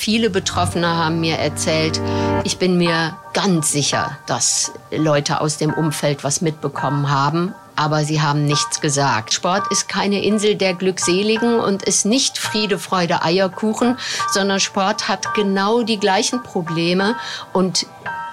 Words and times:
Viele 0.00 0.30
Betroffene 0.30 0.96
haben 0.96 1.20
mir 1.20 1.36
erzählt, 1.36 2.00
ich 2.44 2.56
bin 2.56 2.78
mir 2.78 3.18
ganz 3.34 3.70
sicher, 3.70 4.16
dass 4.24 4.72
Leute 4.90 5.42
aus 5.42 5.58
dem 5.58 5.74
Umfeld 5.74 6.24
was 6.24 6.40
mitbekommen 6.40 7.10
haben, 7.10 7.54
aber 7.76 8.02
sie 8.04 8.22
haben 8.22 8.46
nichts 8.46 8.80
gesagt. 8.80 9.34
Sport 9.34 9.70
ist 9.70 9.90
keine 9.90 10.24
Insel 10.24 10.54
der 10.54 10.72
Glückseligen 10.72 11.60
und 11.60 11.82
ist 11.82 12.06
nicht 12.06 12.38
Friede, 12.38 12.78
Freude, 12.78 13.22
Eierkuchen, 13.22 13.98
sondern 14.32 14.58
Sport 14.58 15.06
hat 15.06 15.34
genau 15.34 15.82
die 15.82 16.00
gleichen 16.00 16.42
Probleme 16.42 17.14
und 17.52 17.84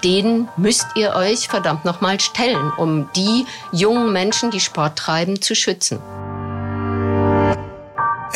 denen 0.02 0.48
müsst 0.56 0.86
ihr 0.94 1.16
euch 1.16 1.48
verdammt 1.48 1.84
nochmal 1.84 2.18
stellen, 2.18 2.72
um 2.78 3.12
die 3.12 3.44
jungen 3.72 4.10
Menschen, 4.10 4.50
die 4.50 4.60
Sport 4.60 4.96
treiben, 4.96 5.42
zu 5.42 5.54
schützen. 5.54 6.00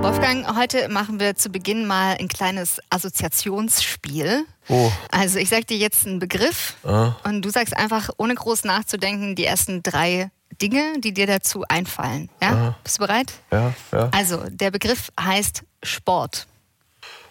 Wolfgang, 0.00 0.56
heute 0.56 0.88
machen 0.88 1.18
wir 1.20 1.34
zu 1.34 1.50
Beginn 1.50 1.86
mal 1.86 2.16
ein 2.18 2.28
kleines 2.28 2.80
Assoziationsspiel. 2.88 4.44
Oh. 4.68 4.90
Also 5.10 5.38
ich 5.38 5.48
sag 5.48 5.66
dir 5.66 5.76
jetzt 5.76 6.06
einen 6.06 6.18
Begriff 6.18 6.76
Ah. 6.84 7.16
und 7.24 7.42
du 7.42 7.50
sagst 7.50 7.76
einfach, 7.76 8.08
ohne 8.16 8.34
groß 8.34 8.64
nachzudenken, 8.64 9.34
die 9.34 9.44
ersten 9.44 9.82
drei 9.82 10.30
Dinge, 10.62 11.00
die 11.00 11.12
dir 11.12 11.26
dazu 11.26 11.64
einfallen. 11.68 12.30
Ja? 12.40 12.50
Ah. 12.52 12.76
Bist 12.84 12.98
du 12.98 13.06
bereit? 13.06 13.32
Ja, 13.50 13.74
ja. 13.92 14.08
Also, 14.12 14.42
der 14.48 14.70
Begriff 14.70 15.10
heißt 15.20 15.62
Sport. 15.82 16.46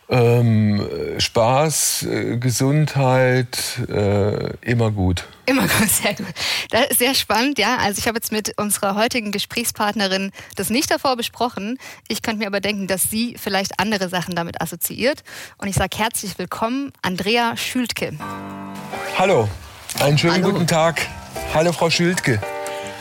Ähm, 0.10 0.80
äh, 0.80 1.20
Spaß, 1.20 2.04
äh, 2.04 2.38
Gesundheit, 2.38 3.58
äh, 3.90 4.54
immer 4.62 4.90
gut. 4.92 5.26
Immer 5.46 5.64
gut, 5.64 5.90
sehr 5.90 6.14
gut. 6.14 6.28
Das 6.70 6.88
ist 6.92 7.00
sehr 7.00 7.14
spannend, 7.14 7.60
ja. 7.60 7.78
Also 7.78 8.00
ich 8.00 8.08
habe 8.08 8.16
jetzt 8.18 8.32
mit 8.32 8.54
unserer 8.58 8.96
heutigen 8.96 9.34
Gesprächspartnerin 9.34 10.32
das 10.56 10.70
nicht 10.70 10.90
davor 10.90 11.18
besprochen. 11.18 11.78
Ich 12.08 12.22
könnte 12.22 12.40
mir 12.40 12.48
aber 12.48 12.62
denken, 12.62 12.88
dass 12.88 13.04
sie 13.04 13.36
vielleicht 13.38 13.80
andere 13.82 14.08
Sachen 14.08 14.34
damit 14.34 14.62
assoziiert. 14.62 15.24
Und 15.58 15.68
ich 15.68 15.76
sage 15.76 15.98
herzlich 15.98 16.38
willkommen, 16.38 16.94
Andrea 17.02 17.58
Schültke. 17.58 18.14
Hallo, 19.18 19.50
einen 20.00 20.18
schönen 20.18 20.36
Hallo. 20.36 20.52
guten 20.54 20.68
Tag. 20.68 21.06
Hallo, 21.54 21.74
Frau 21.74 21.90
Schültke. 21.90 22.40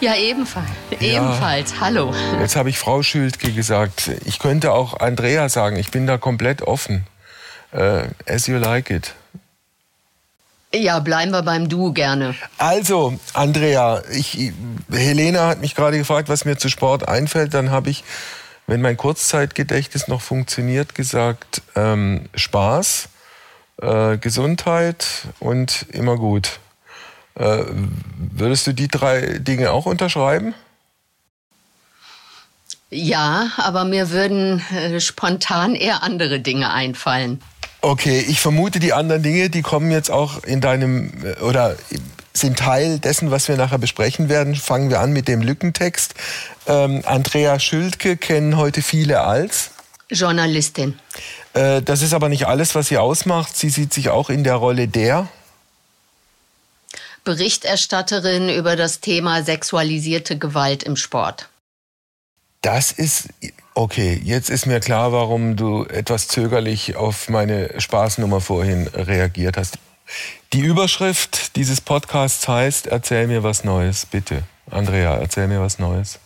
Ja, 0.00 0.14
ebenfalls. 0.14 0.68
Ebenfalls. 1.00 1.80
Hallo. 1.80 2.14
Jetzt 2.38 2.54
habe 2.56 2.68
ich 2.68 2.78
Frau 2.78 3.02
Schültke 3.02 3.52
gesagt. 3.52 4.10
Ich 4.26 4.38
könnte 4.38 4.72
auch 4.72 5.00
Andrea 5.00 5.48
sagen. 5.48 5.76
Ich 5.76 5.90
bin 5.90 6.06
da 6.06 6.18
komplett 6.18 6.60
offen. 6.62 7.06
Äh, 7.72 8.08
as 8.28 8.46
you 8.46 8.58
like 8.58 8.90
it. 8.90 9.14
Ja, 10.74 10.98
bleiben 10.98 11.30
wir 11.32 11.42
beim 11.42 11.68
Du 11.68 11.92
gerne. 11.92 12.34
Also, 12.58 13.18
Andrea, 13.32 14.02
ich, 14.12 14.52
Helena 14.92 15.46
hat 15.46 15.60
mich 15.60 15.74
gerade 15.74 15.96
gefragt, 15.96 16.28
was 16.28 16.44
mir 16.44 16.58
zu 16.58 16.68
Sport 16.68 17.08
einfällt. 17.08 17.54
Dann 17.54 17.70
habe 17.70 17.88
ich, 17.88 18.04
wenn 18.66 18.82
mein 18.82 18.98
Kurzzeitgedächtnis 18.98 20.08
noch 20.08 20.20
funktioniert, 20.20 20.94
gesagt, 20.94 21.62
ähm, 21.74 22.28
Spaß, 22.34 23.08
äh, 23.80 24.18
Gesundheit 24.18 25.06
und 25.40 25.86
immer 25.92 26.16
gut. 26.16 26.58
Äh, 27.38 27.64
würdest 28.16 28.66
du 28.66 28.72
die 28.72 28.88
drei 28.88 29.38
Dinge 29.38 29.72
auch 29.72 29.86
unterschreiben? 29.86 30.54
Ja, 32.90 33.50
aber 33.58 33.84
mir 33.84 34.10
würden 34.10 34.62
äh, 34.70 35.00
spontan 35.00 35.74
eher 35.74 36.02
andere 36.02 36.40
Dinge 36.40 36.72
einfallen. 36.72 37.42
Okay, 37.82 38.24
ich 38.26 38.40
vermute, 38.40 38.78
die 38.78 38.92
anderen 38.92 39.22
Dinge, 39.22 39.50
die 39.50 39.62
kommen 39.62 39.90
jetzt 39.90 40.10
auch 40.10 40.42
in 40.44 40.60
deinem 40.60 41.12
äh, 41.24 41.40
oder 41.40 41.76
sind 42.32 42.58
Teil 42.58 42.98
dessen, 42.98 43.30
was 43.30 43.48
wir 43.48 43.56
nachher 43.56 43.78
besprechen 43.78 44.28
werden. 44.28 44.54
Fangen 44.54 44.90
wir 44.90 45.00
an 45.00 45.12
mit 45.12 45.28
dem 45.28 45.42
Lückentext. 45.42 46.14
Ähm, 46.66 47.02
Andrea 47.06 47.58
Schültke 47.58 48.16
kennen 48.16 48.56
heute 48.56 48.82
viele 48.82 49.22
als. 49.22 49.70
Journalistin. 50.10 50.98
Äh, 51.54 51.82
das 51.82 52.02
ist 52.02 52.14
aber 52.14 52.28
nicht 52.28 52.46
alles, 52.46 52.74
was 52.74 52.88
sie 52.88 52.98
ausmacht. 52.98 53.56
Sie 53.56 53.70
sieht 53.70 53.92
sich 53.92 54.10
auch 54.10 54.30
in 54.30 54.44
der 54.44 54.54
Rolle 54.54 54.88
der. 54.88 55.28
Berichterstatterin 57.26 58.48
über 58.48 58.76
das 58.76 59.00
Thema 59.00 59.42
sexualisierte 59.42 60.38
Gewalt 60.38 60.84
im 60.84 60.96
Sport. 60.96 61.50
Das 62.62 62.92
ist 62.92 63.28
okay. 63.74 64.18
Jetzt 64.24 64.48
ist 64.48 64.64
mir 64.64 64.80
klar, 64.80 65.12
warum 65.12 65.56
du 65.56 65.84
etwas 65.84 66.28
zögerlich 66.28 66.96
auf 66.96 67.28
meine 67.28 67.78
Spaßnummer 67.78 68.40
vorhin 68.40 68.86
reagiert 68.86 69.56
hast. 69.56 69.78
Die 70.52 70.60
Überschrift 70.60 71.56
dieses 71.56 71.80
Podcasts 71.80 72.46
heißt: 72.46 72.86
Erzähl 72.86 73.26
mir 73.26 73.42
was 73.42 73.64
Neues, 73.64 74.06
bitte. 74.06 74.44
Andrea, 74.70 75.16
erzähl 75.16 75.48
mir 75.48 75.60
was 75.60 75.78
Neues. 75.80 76.20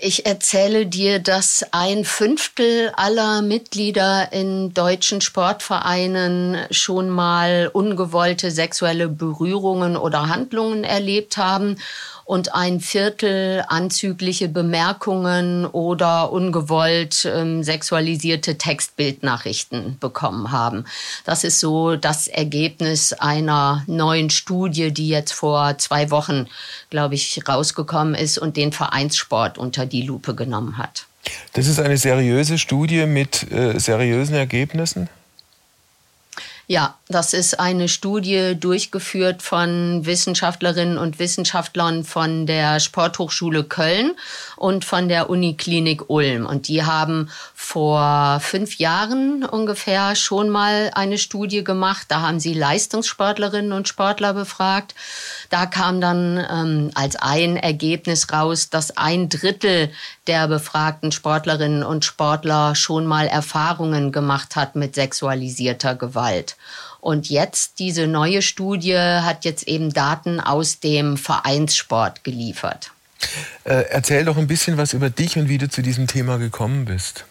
Ich 0.00 0.26
erzähle 0.26 0.86
dir, 0.86 1.20
dass 1.20 1.64
ein 1.70 2.04
Fünftel 2.04 2.90
aller 2.96 3.42
Mitglieder 3.42 4.32
in 4.32 4.74
deutschen 4.74 5.20
Sportvereinen 5.20 6.66
schon 6.72 7.10
mal 7.10 7.70
ungewollte 7.72 8.50
sexuelle 8.50 9.08
Berührungen 9.08 9.96
oder 9.96 10.28
Handlungen 10.28 10.82
erlebt 10.82 11.36
haben 11.36 11.76
und 12.26 12.54
ein 12.54 12.80
Viertel 12.80 13.64
anzügliche 13.68 14.48
Bemerkungen 14.48 15.64
oder 15.64 16.32
ungewollt 16.32 17.24
ähm, 17.24 17.62
sexualisierte 17.62 18.58
Textbildnachrichten 18.58 19.96
bekommen 20.00 20.50
haben. 20.50 20.84
Das 21.24 21.44
ist 21.44 21.60
so 21.60 21.94
das 21.94 22.26
Ergebnis 22.26 23.12
einer 23.12 23.84
neuen 23.86 24.30
Studie, 24.30 24.92
die 24.92 25.08
jetzt 25.08 25.32
vor 25.32 25.78
zwei 25.78 26.10
Wochen, 26.10 26.48
glaube 26.90 27.14
ich, 27.14 27.40
rausgekommen 27.48 28.16
ist 28.16 28.38
und 28.38 28.56
den 28.56 28.72
Vereinssport 28.72 29.56
unter 29.56 29.86
die 29.86 30.02
Lupe 30.02 30.34
genommen 30.34 30.78
hat. 30.78 31.06
Das 31.52 31.68
ist 31.68 31.78
eine 31.78 31.96
seriöse 31.96 32.58
Studie 32.58 33.06
mit 33.06 33.50
äh, 33.52 33.78
seriösen 33.78 34.34
Ergebnissen. 34.34 35.08
Ja, 36.68 36.96
das 37.06 37.32
ist 37.32 37.60
eine 37.60 37.86
Studie 37.86 38.56
durchgeführt 38.58 39.40
von 39.40 40.04
Wissenschaftlerinnen 40.04 40.98
und 40.98 41.20
Wissenschaftlern 41.20 42.02
von 42.02 42.46
der 42.46 42.80
Sporthochschule 42.80 43.62
Köln 43.62 44.16
und 44.56 44.84
von 44.84 45.08
der 45.08 45.30
Uniklinik 45.30 46.10
Ulm. 46.10 46.44
Und 46.44 46.66
die 46.66 46.82
haben 46.82 47.30
vor 47.54 48.40
fünf 48.40 48.78
Jahren 48.78 49.44
ungefähr 49.44 50.16
schon 50.16 50.50
mal 50.50 50.90
eine 50.96 51.18
Studie 51.18 51.62
gemacht. 51.62 52.06
Da 52.08 52.22
haben 52.22 52.40
sie 52.40 52.54
Leistungssportlerinnen 52.54 53.72
und 53.72 53.86
Sportler 53.86 54.34
befragt. 54.34 54.96
Da 55.50 55.66
kam 55.66 56.00
dann 56.00 56.44
ähm, 56.50 56.90
als 56.94 57.14
ein 57.14 57.56
Ergebnis 57.56 58.32
raus, 58.32 58.70
dass 58.70 58.96
ein 58.96 59.28
Drittel 59.28 59.92
der 60.26 60.48
befragten 60.48 61.12
Sportlerinnen 61.12 61.84
und 61.84 62.04
Sportler 62.04 62.74
schon 62.74 63.06
mal 63.06 63.28
Erfahrungen 63.28 64.10
gemacht 64.10 64.56
hat 64.56 64.74
mit 64.74 64.96
sexualisierter 64.96 65.94
Gewalt. 65.94 66.55
Und 67.00 67.28
jetzt, 67.28 67.78
diese 67.78 68.06
neue 68.06 68.42
Studie 68.42 68.98
hat 68.98 69.44
jetzt 69.44 69.68
eben 69.68 69.92
Daten 69.92 70.40
aus 70.40 70.80
dem 70.80 71.16
Vereinssport 71.16 72.24
geliefert. 72.24 72.90
Äh, 73.64 73.84
erzähl 73.90 74.24
doch 74.24 74.36
ein 74.36 74.46
bisschen 74.46 74.76
was 74.76 74.92
über 74.92 75.10
dich 75.10 75.38
und 75.38 75.48
wie 75.48 75.58
du 75.58 75.68
zu 75.68 75.82
diesem 75.82 76.06
Thema 76.06 76.38
gekommen 76.38 76.84
bist. 76.84 77.24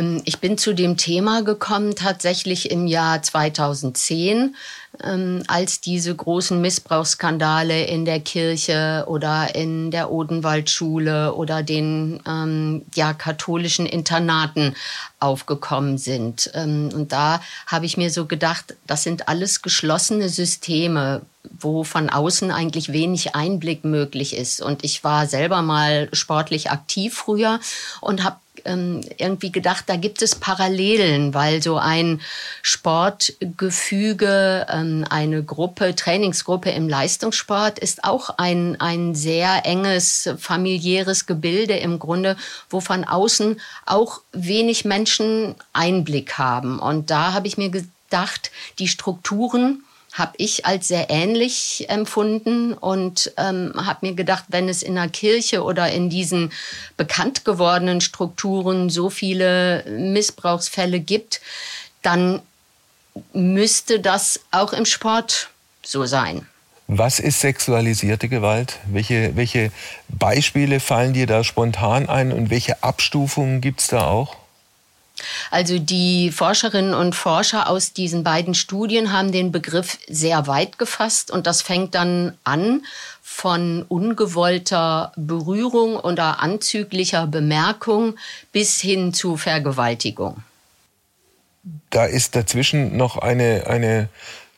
Ähm, 0.00 0.22
Ich 0.24 0.38
bin 0.38 0.58
zu 0.58 0.74
dem 0.74 0.96
Thema 0.96 1.42
gekommen 1.42 1.94
tatsächlich 1.94 2.70
im 2.70 2.86
Jahr 2.86 3.22
2010, 3.22 4.56
ähm, 5.04 5.42
als 5.46 5.80
diese 5.80 6.14
großen 6.14 6.60
Missbrauchsskandale 6.60 7.84
in 7.84 8.04
der 8.04 8.20
Kirche 8.20 9.04
oder 9.06 9.54
in 9.54 9.90
der 9.90 10.10
Odenwaldschule 10.10 11.34
oder 11.34 11.62
den 11.62 12.20
ähm, 12.26 12.82
ja, 12.94 13.12
katholischen 13.12 13.86
Internaten 13.86 14.74
aufgekommen 15.20 15.98
sind. 15.98 16.50
Und 16.54 17.08
da 17.12 17.42
habe 17.66 17.84
ich 17.84 17.98
mir 17.98 18.10
so 18.10 18.24
gedacht, 18.24 18.74
das 18.86 19.02
sind 19.02 19.28
alles 19.28 19.60
geschlossene 19.60 20.30
Systeme, 20.30 21.20
wo 21.60 21.84
von 21.84 22.08
außen 22.08 22.50
eigentlich 22.50 22.90
wenig 22.94 23.34
Einblick 23.34 23.84
möglich 23.84 24.34
ist. 24.34 24.62
Und 24.62 24.82
ich 24.82 25.04
war 25.04 25.26
selber 25.26 25.60
mal 25.60 26.08
sportlich 26.14 26.70
aktiv 26.70 27.14
früher 27.14 27.60
und 28.00 28.24
habe 28.24 28.36
ähm, 28.64 29.02
irgendwie 29.18 29.52
gedacht, 29.52 29.84
da 29.86 29.96
gibt 29.96 30.22
es 30.22 30.34
Parallelen, 30.34 31.34
weil 31.34 31.62
so 31.62 31.76
ein 31.76 32.20
Sportgefüge, 32.62 34.66
ähm, 34.70 35.04
eine 35.08 35.42
Gruppe, 35.42 35.94
Trainingsgruppe 35.94 36.70
im 36.70 36.88
Leistungssport 36.88 37.78
ist 37.78 38.04
auch 38.04 38.30
ein, 38.38 38.80
ein 38.80 39.14
sehr 39.14 39.66
enges 39.66 40.30
familiäres 40.38 41.26
Gebilde 41.26 41.74
im 41.74 41.98
Grunde, 41.98 42.36
wo 42.68 42.80
von 42.80 43.04
außen 43.04 43.60
auch 43.86 44.20
wenig 44.32 44.84
Menschen 44.84 45.54
Einblick 45.72 46.38
haben. 46.38 46.78
Und 46.78 47.10
da 47.10 47.32
habe 47.32 47.46
ich 47.46 47.58
mir 47.58 47.70
ge 47.70 47.84
gedacht, 48.10 48.50
die 48.80 48.88
Strukturen 48.88 49.84
habe 50.12 50.32
ich 50.38 50.66
als 50.66 50.88
sehr 50.88 51.08
ähnlich 51.08 51.86
empfunden 51.88 52.72
und 52.72 53.32
ähm, 53.36 53.72
habe 53.76 54.06
mir 54.06 54.14
gedacht, 54.14 54.44
wenn 54.48 54.68
es 54.68 54.82
in 54.82 54.96
der 54.96 55.08
Kirche 55.08 55.62
oder 55.62 55.90
in 55.90 56.10
diesen 56.10 56.52
bekannt 56.96 57.44
gewordenen 57.44 58.00
Strukturen 58.00 58.90
so 58.90 59.08
viele 59.10 59.84
Missbrauchsfälle 59.86 61.00
gibt, 61.00 61.40
dann 62.02 62.42
müsste 63.32 64.00
das 64.00 64.40
auch 64.50 64.72
im 64.72 64.84
Sport 64.84 65.50
so 65.82 66.06
sein. 66.06 66.46
Was 66.92 67.20
ist 67.20 67.40
sexualisierte 67.40 68.28
Gewalt? 68.28 68.80
Welche, 68.86 69.36
welche 69.36 69.70
Beispiele 70.08 70.80
fallen 70.80 71.12
dir 71.12 71.28
da 71.28 71.44
spontan 71.44 72.08
ein 72.08 72.32
und 72.32 72.50
welche 72.50 72.82
Abstufungen 72.82 73.60
gibt 73.60 73.80
es 73.80 73.86
da 73.86 74.08
auch? 74.08 74.39
Also 75.50 75.78
die 75.78 76.30
Forscherinnen 76.30 76.94
und 76.94 77.14
Forscher 77.14 77.68
aus 77.68 77.92
diesen 77.92 78.24
beiden 78.24 78.54
Studien 78.54 79.12
haben 79.12 79.32
den 79.32 79.52
Begriff 79.52 79.98
sehr 80.08 80.46
weit 80.46 80.78
gefasst 80.78 81.30
und 81.30 81.46
das 81.46 81.62
fängt 81.62 81.94
dann 81.94 82.36
an 82.44 82.82
von 83.22 83.84
ungewollter 83.88 85.12
Berührung 85.16 85.96
oder 85.96 86.40
anzüglicher 86.40 87.26
Bemerkung 87.26 88.16
bis 88.52 88.80
hin 88.80 89.14
zu 89.14 89.36
Vergewaltigung. 89.36 90.42
Da 91.90 92.04
ist 92.04 92.36
dazwischen 92.36 92.96
noch 92.96 93.16
eine, 93.16 93.66
eine 93.66 94.08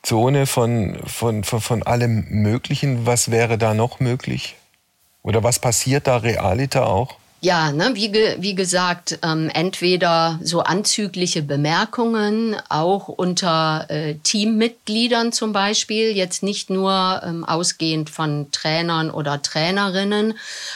Zone 0.02 0.46
von, 0.46 0.98
von, 1.06 1.44
von, 1.44 1.60
von 1.60 1.82
allem 1.82 2.26
Möglichen. 2.28 3.06
Was 3.06 3.30
wäre 3.30 3.58
da 3.58 3.74
noch 3.74 4.00
möglich? 4.00 4.56
Oder 5.22 5.42
was 5.44 5.58
passiert 5.58 6.06
da 6.06 6.16
realiter 6.16 6.86
auch? 6.88 7.18
Ja, 7.44 7.72
ne, 7.72 7.90
wie, 7.94 8.12
ge, 8.12 8.36
wie 8.38 8.54
gesagt, 8.54 9.18
ähm, 9.24 9.50
entweder 9.52 10.38
so 10.44 10.60
anzügliche 10.60 11.42
Bemerkungen, 11.42 12.54
auch 12.68 13.08
unter 13.08 13.86
äh, 13.88 14.14
Teammitgliedern 14.22 15.32
zum 15.32 15.52
Beispiel, 15.52 16.16
jetzt 16.16 16.44
nicht 16.44 16.70
nur 16.70 17.20
ähm, 17.26 17.44
ausgehend 17.44 18.10
von 18.10 18.52
Trainern 18.52 19.10
oder 19.10 19.42
Trainerinnen. 19.42 20.34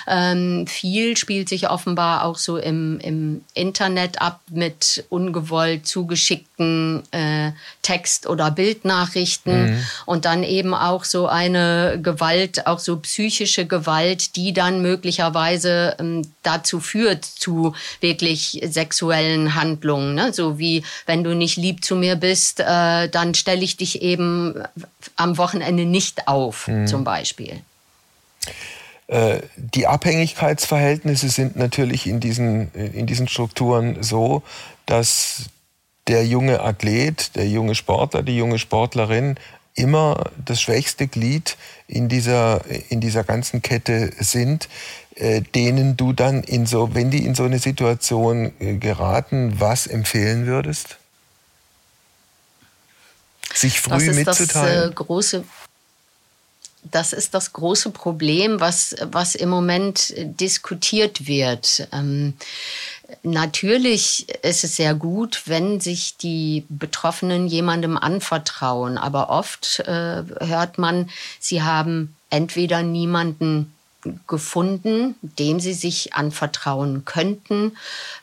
Ähm, 0.08 0.66
viel 0.66 1.16
spielt 1.16 1.48
sich 1.48 1.70
offenbar 1.70 2.24
auch 2.24 2.36
so 2.36 2.56
im, 2.56 2.98
im 2.98 3.44
Internet 3.54 4.20
ab 4.20 4.40
mit 4.50 5.04
ungewollt 5.08 5.86
zugeschickten 5.86 7.04
äh, 7.12 7.52
Text- 7.82 8.26
oder 8.26 8.50
Bildnachrichten 8.50 9.74
mhm. 9.74 9.86
und 10.04 10.24
dann 10.24 10.42
eben 10.42 10.74
auch 10.74 11.04
so 11.04 11.28
eine 11.28 12.00
Gewalt, 12.02 12.66
auch 12.66 12.80
so 12.80 12.96
psychische 12.96 13.66
Gewalt, 13.66 14.34
die 14.34 14.52
dann 14.52 14.82
möglicherweise 14.82 15.94
ähm, 16.00 16.22
da 16.42 16.55
dazu 16.56 16.80
führt, 16.80 17.24
zu 17.24 17.74
wirklich 18.00 18.60
sexuellen 18.64 19.54
Handlungen. 19.54 20.14
Ne? 20.14 20.32
So 20.32 20.58
wie, 20.58 20.84
wenn 21.06 21.24
du 21.24 21.34
nicht 21.34 21.56
lieb 21.56 21.84
zu 21.84 21.96
mir 21.96 22.16
bist, 22.16 22.60
äh, 22.60 23.08
dann 23.08 23.34
stelle 23.34 23.62
ich 23.62 23.76
dich 23.76 24.02
eben 24.02 24.54
am 25.16 25.38
Wochenende 25.38 25.84
nicht 25.84 26.28
auf, 26.28 26.68
mhm. 26.68 26.86
zum 26.86 27.04
Beispiel. 27.04 27.60
Äh, 29.08 29.40
die 29.56 29.86
Abhängigkeitsverhältnisse 29.86 31.28
sind 31.28 31.56
natürlich 31.56 32.06
in 32.06 32.20
diesen, 32.20 32.72
in 32.72 33.06
diesen 33.06 33.28
Strukturen 33.28 34.02
so, 34.02 34.42
dass 34.86 35.44
der 36.08 36.26
junge 36.26 36.60
Athlet, 36.60 37.34
der 37.36 37.48
junge 37.48 37.74
Sportler, 37.74 38.22
die 38.22 38.36
junge 38.36 38.58
Sportlerin 38.58 39.36
immer 39.76 40.30
das 40.44 40.60
schwächste 40.60 41.06
Glied 41.06 41.56
in 41.86 42.08
dieser, 42.08 42.62
in 42.88 43.00
dieser 43.00 43.24
ganzen 43.24 43.62
Kette 43.62 44.10
sind. 44.18 44.68
Äh, 45.16 45.40
denen 45.40 45.96
du 45.96 46.12
dann 46.12 46.42
in 46.42 46.66
so, 46.66 46.94
wenn 46.94 47.10
die 47.10 47.24
in 47.24 47.34
so 47.34 47.44
eine 47.44 47.58
Situation 47.58 48.52
äh, 48.60 48.74
geraten, 48.74 49.58
was 49.58 49.86
empfehlen 49.86 50.44
würdest? 50.44 50.98
Sich 53.54 53.80
früh 53.80 53.92
das 53.92 54.02
ist 54.02 54.16
mitzuteilen? 54.16 54.80
Das, 54.82 54.90
äh, 54.90 54.94
große 54.94 55.44
das 56.90 57.12
ist 57.12 57.34
das 57.34 57.52
große 57.52 57.90
Problem, 57.90 58.60
was, 58.60 58.94
was 59.02 59.34
im 59.34 59.48
Moment 59.48 60.14
diskutiert 60.16 61.26
wird. 61.26 61.88
Ähm, 61.92 62.34
natürlich 63.22 64.28
ist 64.42 64.64
es 64.64 64.76
sehr 64.76 64.94
gut, 64.94 65.42
wenn 65.46 65.80
sich 65.80 66.16
die 66.16 66.64
Betroffenen 66.68 67.46
jemandem 67.46 67.96
anvertrauen, 67.96 68.98
aber 68.98 69.30
oft 69.30 69.80
äh, 69.80 70.22
hört 70.40 70.78
man, 70.78 71.10
sie 71.40 71.62
haben 71.62 72.16
entweder 72.30 72.82
niemanden 72.82 73.72
gefunden, 74.26 75.14
dem 75.22 75.60
sie 75.60 75.72
sich 75.72 76.14
anvertrauen 76.14 77.04
könnten, 77.04 77.72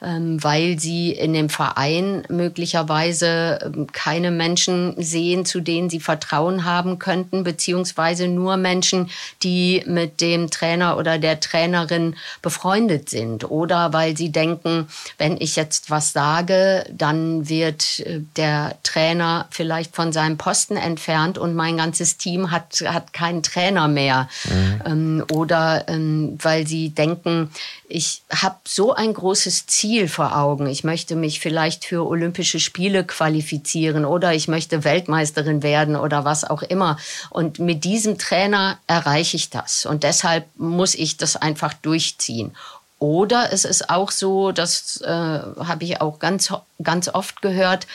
ähm, 0.02 0.44
weil 0.44 0.80
sie 0.80 1.12
in 1.12 1.34
dem 1.34 1.50
Verein 1.50 2.24
möglicherweise 2.30 3.60
ähm, 3.64 3.88
keine 3.92 4.32
Menschen 4.32 4.96
sehen, 4.98 5.46
zu 5.46 5.62
denen 5.62 5.90
sie 5.90 6.00
Vertrauen 6.00 6.66
haben 6.66 7.00
könnten, 7.00 7.44
beziehungsweise 7.44 8.28
nur 8.28 8.58
Menschen, 8.58 9.10
die 9.42 9.84
mit 9.86 10.22
dem 10.22 10.50
Trainer 10.50 10.98
oder 10.98 11.20
der 11.20 11.40
Trainerin 11.40 12.16
befreundet 12.42 13.10
sind 13.10 13.50
oder 13.50 13.94
weil 13.94 14.18
sie 14.18 14.32
denken, 14.32 14.88
wenn 15.18 15.38
ich 15.40 15.56
jetzt 15.56 15.90
was 15.90 16.14
sage, 16.14 16.86
dann 16.92 17.50
wird 17.50 18.00
äh, 18.02 18.22
der 18.36 18.76
Trainer 18.84 19.48
vielleicht 19.50 19.96
von 19.96 20.12
seinem 20.12 20.38
Posten 20.38 20.78
entfernt 20.78 21.38
und 21.38 21.56
mein 21.56 21.78
ganzes 21.78 22.18
Team 22.18 22.52
hat, 22.52 22.84
hat 22.86 23.14
keinen 23.14 23.44
Trainer 23.44 23.88
mehr. 23.88 24.28
Mhm. 24.46 24.82
Ähm, 24.86 25.24
ähm, 25.88 26.38
weil 26.42 26.68
sie 26.68 26.90
denken, 26.90 27.50
ich 27.88 28.24
habe 28.32 28.58
so 28.66 28.94
ein 28.94 29.14
großes 29.14 29.68
Ziel 29.68 30.08
vor 30.08 30.38
Augen. 30.38 30.68
Ich 30.68 30.84
möchte 30.84 31.16
mich 31.16 31.40
vielleicht 31.40 31.86
für 31.86 32.08
Olympische 32.08 32.60
Spiele 32.60 33.04
qualifizieren 33.04 34.06
oder 34.06 34.34
ich 34.34 34.48
möchte 34.48 34.84
Weltmeisterin 34.84 35.64
werden 35.64 35.96
oder 35.96 36.26
was 36.26 36.44
auch 36.44 36.64
immer. 36.64 36.98
Und 37.30 37.60
mit 37.60 37.84
diesem 37.84 38.18
Trainer 38.18 38.80
erreiche 38.88 39.38
ich 39.38 39.50
das. 39.50 39.86
Und 39.86 40.04
deshalb 40.04 40.46
muss 40.56 40.96
ich 40.96 41.18
das 41.18 41.36
einfach 41.36 41.74
durchziehen. 41.74 42.56
Oder 43.04 43.52
es 43.52 43.66
ist 43.66 43.90
auch 43.90 44.12
so, 44.12 44.54
das 44.54 45.02
äh, 45.02 45.10
habe 45.10 45.84
ich 45.84 46.00
auch 46.00 46.20
ganz, 46.20 46.54
ganz 46.82 47.10
oft 47.10 47.42
gehört, 47.42 47.86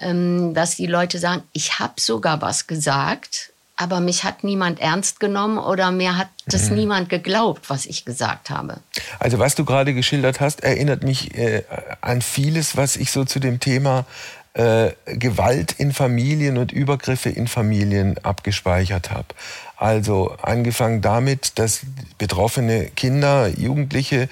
ähm, 0.00 0.52
dass 0.52 0.76
die 0.76 0.84
Leute 0.86 1.18
sagen, 1.18 1.42
ich 1.52 1.78
habe 1.78 1.98
sogar 1.98 2.42
was 2.42 2.66
gesagt, 2.66 3.49
aber 3.80 4.00
mich 4.00 4.24
hat 4.24 4.44
niemand 4.44 4.78
ernst 4.78 5.20
genommen 5.20 5.56
oder 5.58 5.90
mir 5.90 6.18
hat 6.18 6.28
das 6.46 6.68
mhm. 6.68 6.76
niemand 6.76 7.08
geglaubt, 7.08 7.70
was 7.70 7.86
ich 7.86 8.04
gesagt 8.04 8.50
habe. 8.50 8.76
Also 9.18 9.38
was 9.38 9.54
du 9.54 9.64
gerade 9.64 9.94
geschildert 9.94 10.40
hast, 10.40 10.62
erinnert 10.62 11.02
mich 11.02 11.34
äh, 11.36 11.62
an 12.02 12.20
vieles, 12.20 12.76
was 12.76 12.96
ich 12.96 13.10
so 13.10 13.24
zu 13.24 13.40
dem 13.40 13.58
Thema 13.58 14.04
äh, 14.52 14.90
Gewalt 15.06 15.72
in 15.72 15.92
Familien 15.92 16.58
und 16.58 16.72
Übergriffe 16.72 17.30
in 17.30 17.48
Familien 17.48 18.18
abgespeichert 18.18 19.10
habe. 19.10 19.28
Also 19.76 20.36
angefangen 20.42 21.00
damit, 21.00 21.58
dass 21.58 21.80
betroffene 22.18 22.86
Kinder, 22.96 23.48
Jugendliche 23.48 24.28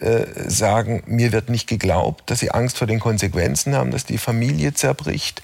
äh, 0.00 0.26
sagen, 0.48 1.02
mir 1.06 1.32
wird 1.32 1.48
nicht 1.48 1.66
geglaubt, 1.66 2.30
dass 2.30 2.38
sie 2.38 2.52
Angst 2.52 2.78
vor 2.78 2.86
den 2.86 3.00
Konsequenzen 3.00 3.74
haben, 3.74 3.90
dass 3.90 4.04
die 4.04 4.18
Familie 4.18 4.74
zerbricht 4.74 5.42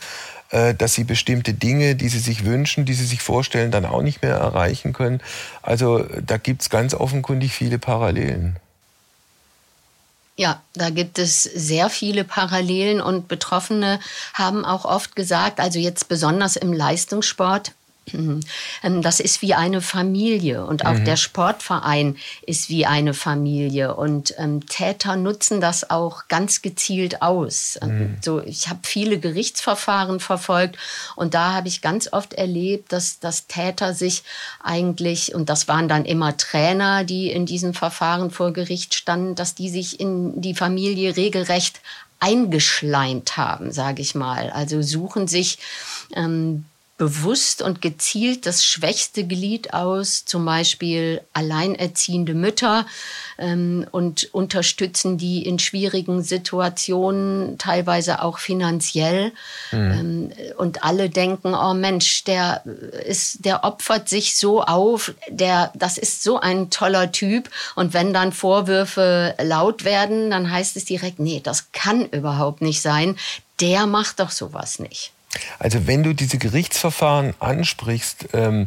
dass 0.50 0.94
sie 0.94 1.04
bestimmte 1.04 1.52
Dinge, 1.52 1.94
die 1.94 2.08
sie 2.08 2.20
sich 2.20 2.44
wünschen, 2.44 2.84
die 2.84 2.94
sie 2.94 3.04
sich 3.04 3.20
vorstellen, 3.20 3.70
dann 3.70 3.84
auch 3.84 4.02
nicht 4.02 4.22
mehr 4.22 4.36
erreichen 4.36 4.92
können. 4.92 5.20
Also 5.62 6.04
da 6.24 6.38
gibt 6.38 6.62
es 6.62 6.70
ganz 6.70 6.94
offenkundig 6.94 7.52
viele 7.52 7.78
Parallelen. 7.78 8.56
Ja, 10.36 10.62
da 10.74 10.90
gibt 10.90 11.18
es 11.18 11.42
sehr 11.42 11.90
viele 11.90 12.22
Parallelen 12.22 13.00
und 13.00 13.26
Betroffene 13.26 13.98
haben 14.34 14.64
auch 14.64 14.84
oft 14.84 15.16
gesagt, 15.16 15.58
also 15.58 15.80
jetzt 15.80 16.08
besonders 16.08 16.54
im 16.54 16.72
Leistungssport, 16.72 17.72
das 19.02 19.20
ist 19.20 19.42
wie 19.42 19.54
eine 19.54 19.80
Familie 19.80 20.64
und 20.64 20.86
auch 20.86 20.94
mhm. 20.94 21.04
der 21.04 21.16
Sportverein 21.16 22.16
ist 22.46 22.68
wie 22.68 22.86
eine 22.86 23.14
Familie 23.14 23.94
und 23.94 24.34
ähm, 24.38 24.66
Täter 24.66 25.16
nutzen 25.16 25.60
das 25.60 25.90
auch 25.90 26.28
ganz 26.28 26.62
gezielt 26.62 27.22
aus. 27.22 27.78
Ähm, 27.82 27.98
mhm. 27.98 28.16
So, 28.20 28.42
ich 28.42 28.68
habe 28.68 28.80
viele 28.84 29.18
Gerichtsverfahren 29.18 30.20
verfolgt 30.20 30.76
und 31.16 31.34
da 31.34 31.52
habe 31.52 31.68
ich 31.68 31.82
ganz 31.82 32.12
oft 32.12 32.34
erlebt, 32.34 32.92
dass, 32.92 33.20
dass 33.20 33.46
Täter 33.46 33.94
sich 33.94 34.22
eigentlich, 34.62 35.34
und 35.34 35.48
das 35.48 35.68
waren 35.68 35.88
dann 35.88 36.04
immer 36.04 36.36
Trainer, 36.36 37.04
die 37.04 37.30
in 37.30 37.46
diesen 37.46 37.74
Verfahren 37.74 38.30
vor 38.30 38.52
Gericht 38.52 38.94
standen, 38.94 39.34
dass 39.34 39.54
die 39.54 39.68
sich 39.68 40.00
in 40.00 40.40
die 40.40 40.54
Familie 40.54 41.16
regelrecht 41.16 41.80
eingeschleimt 42.20 43.36
haben, 43.36 43.72
sage 43.72 44.02
ich 44.02 44.14
mal. 44.14 44.50
Also 44.50 44.82
suchen 44.82 45.28
sich 45.28 45.58
ähm, 46.14 46.64
bewusst 46.98 47.62
und 47.62 47.80
gezielt 47.80 48.44
das 48.44 48.64
schwächste 48.64 49.24
Glied 49.24 49.72
aus, 49.72 50.24
zum 50.24 50.44
Beispiel 50.44 51.20
alleinerziehende 51.32 52.34
Mütter 52.34 52.86
ähm, 53.38 53.86
und 53.92 54.34
unterstützen 54.34 55.16
die 55.16 55.46
in 55.46 55.60
schwierigen 55.60 56.22
Situationen, 56.22 57.56
teilweise 57.56 58.20
auch 58.20 58.38
finanziell. 58.38 59.32
Mhm. 59.70 59.78
Ähm, 59.78 60.32
und 60.58 60.82
alle 60.82 61.08
denken, 61.08 61.54
oh 61.54 61.72
Mensch, 61.72 62.24
der 62.24 62.64
ist, 63.06 63.44
der 63.44 63.62
opfert 63.62 64.08
sich 64.08 64.36
so 64.36 64.62
auf, 64.62 65.14
der, 65.28 65.72
das 65.76 65.98
ist 65.98 66.24
so 66.24 66.40
ein 66.40 66.68
toller 66.68 67.12
Typ. 67.12 67.48
Und 67.76 67.94
wenn 67.94 68.12
dann 68.12 68.32
Vorwürfe 68.32 69.36
laut 69.40 69.84
werden, 69.84 70.30
dann 70.30 70.50
heißt 70.50 70.76
es 70.76 70.84
direkt, 70.84 71.20
nee, 71.20 71.40
das 71.42 71.70
kann 71.70 72.06
überhaupt 72.06 72.60
nicht 72.60 72.82
sein. 72.82 73.16
Der 73.60 73.86
macht 73.86 74.18
doch 74.18 74.30
sowas 74.32 74.80
nicht. 74.80 75.12
Also 75.58 75.86
wenn 75.86 76.02
du 76.02 76.14
diese 76.14 76.38
Gerichtsverfahren 76.38 77.34
ansprichst, 77.38 78.28
ähm, 78.32 78.66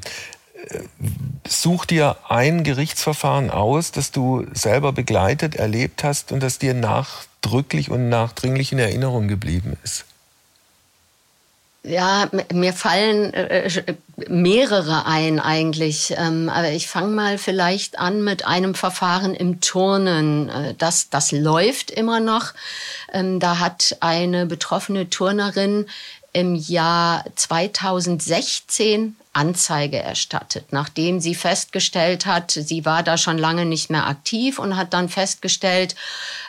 such 1.47 1.85
dir 1.85 2.17
ein 2.29 2.63
Gerichtsverfahren 2.63 3.49
aus, 3.49 3.91
das 3.91 4.11
du 4.11 4.45
selber 4.53 4.93
begleitet, 4.93 5.55
erlebt 5.55 6.03
hast 6.03 6.31
und 6.31 6.41
das 6.41 6.59
dir 6.59 6.73
nachdrücklich 6.73 7.89
und 7.89 8.09
nachdringlich 8.09 8.71
in 8.71 8.79
Erinnerung 8.79 9.27
geblieben 9.27 9.77
ist. 9.83 10.05
Ja, 11.83 12.29
mir 12.53 12.73
fallen 12.73 13.33
äh, 13.33 13.67
mehrere 14.27 15.07
ein 15.07 15.39
eigentlich. 15.39 16.13
Ähm, 16.15 16.47
aber 16.47 16.69
ich 16.69 16.87
fange 16.87 17.07
mal 17.07 17.39
vielleicht 17.39 17.97
an 17.97 18.23
mit 18.23 18.45
einem 18.45 18.75
Verfahren 18.75 19.33
im 19.33 19.61
Turnen. 19.61 20.49
Äh, 20.49 20.75
das, 20.77 21.09
das 21.09 21.31
läuft 21.31 21.89
immer 21.89 22.19
noch. 22.19 22.53
Ähm, 23.11 23.39
da 23.39 23.57
hat 23.57 23.97
eine 23.99 24.45
betroffene 24.45 25.09
Turnerin 25.09 25.87
im 26.33 26.55
Jahr 26.55 27.25
2016 27.35 29.15
Anzeige 29.33 29.97
erstattet, 29.97 30.71
nachdem 30.71 31.21
sie 31.21 31.35
festgestellt 31.35 32.25
hat, 32.25 32.51
sie 32.51 32.85
war 32.85 33.01
da 33.01 33.17
schon 33.17 33.37
lange 33.37 33.65
nicht 33.65 33.89
mehr 33.89 34.07
aktiv 34.07 34.59
und 34.59 34.75
hat 34.75 34.93
dann 34.93 35.07
festgestellt, 35.07 35.95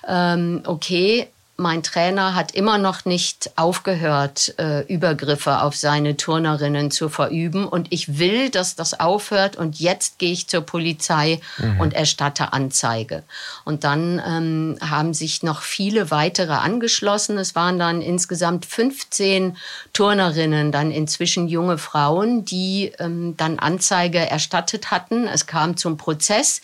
ähm, 0.08 0.62
okay, 0.66 1.28
mein 1.56 1.82
Trainer 1.82 2.34
hat 2.34 2.54
immer 2.54 2.78
noch 2.78 3.04
nicht 3.04 3.50
aufgehört, 3.56 4.54
äh, 4.58 4.80
Übergriffe 4.86 5.60
auf 5.60 5.76
seine 5.76 6.16
Turnerinnen 6.16 6.90
zu 6.90 7.10
verüben. 7.10 7.68
Und 7.68 7.88
ich 7.92 8.18
will, 8.18 8.48
dass 8.48 8.74
das 8.74 8.98
aufhört. 8.98 9.56
Und 9.56 9.78
jetzt 9.78 10.18
gehe 10.18 10.32
ich 10.32 10.48
zur 10.48 10.62
Polizei 10.62 11.40
mhm. 11.58 11.80
und 11.80 11.94
erstatte 11.94 12.52
Anzeige. 12.54 13.22
Und 13.64 13.84
dann 13.84 14.20
ähm, 14.26 14.78
haben 14.80 15.12
sich 15.12 15.42
noch 15.42 15.60
viele 15.60 16.10
weitere 16.10 16.52
angeschlossen. 16.52 17.36
Es 17.36 17.54
waren 17.54 17.78
dann 17.78 18.00
insgesamt 18.00 18.64
15 18.64 19.56
Turnerinnen, 19.92 20.72
dann 20.72 20.90
inzwischen 20.90 21.48
junge 21.48 21.76
Frauen, 21.76 22.46
die 22.46 22.92
ähm, 22.98 23.36
dann 23.36 23.58
Anzeige 23.58 24.18
erstattet 24.18 24.90
hatten. 24.90 25.26
Es 25.26 25.46
kam 25.46 25.76
zum 25.76 25.98
Prozess. 25.98 26.62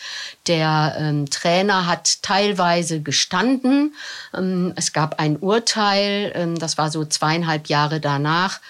Der 0.49 0.97
ähm, 0.99 1.31
Trainer 1.31 1.87
hat 1.87 2.23
teilweise 2.23 3.01
gestanden. 3.01 3.95
Ähm, 4.35 4.73
es 4.77 4.93
gab 4.93 5.21
ein 5.21 5.37
Urteil, 5.37 6.33
ähm, 6.35 6.59
das 6.59 6.79
war 6.79 6.91
so 6.91 7.05
zweieinhalb 7.05 7.69
Jahre 7.69 8.01
danach, 8.01 8.61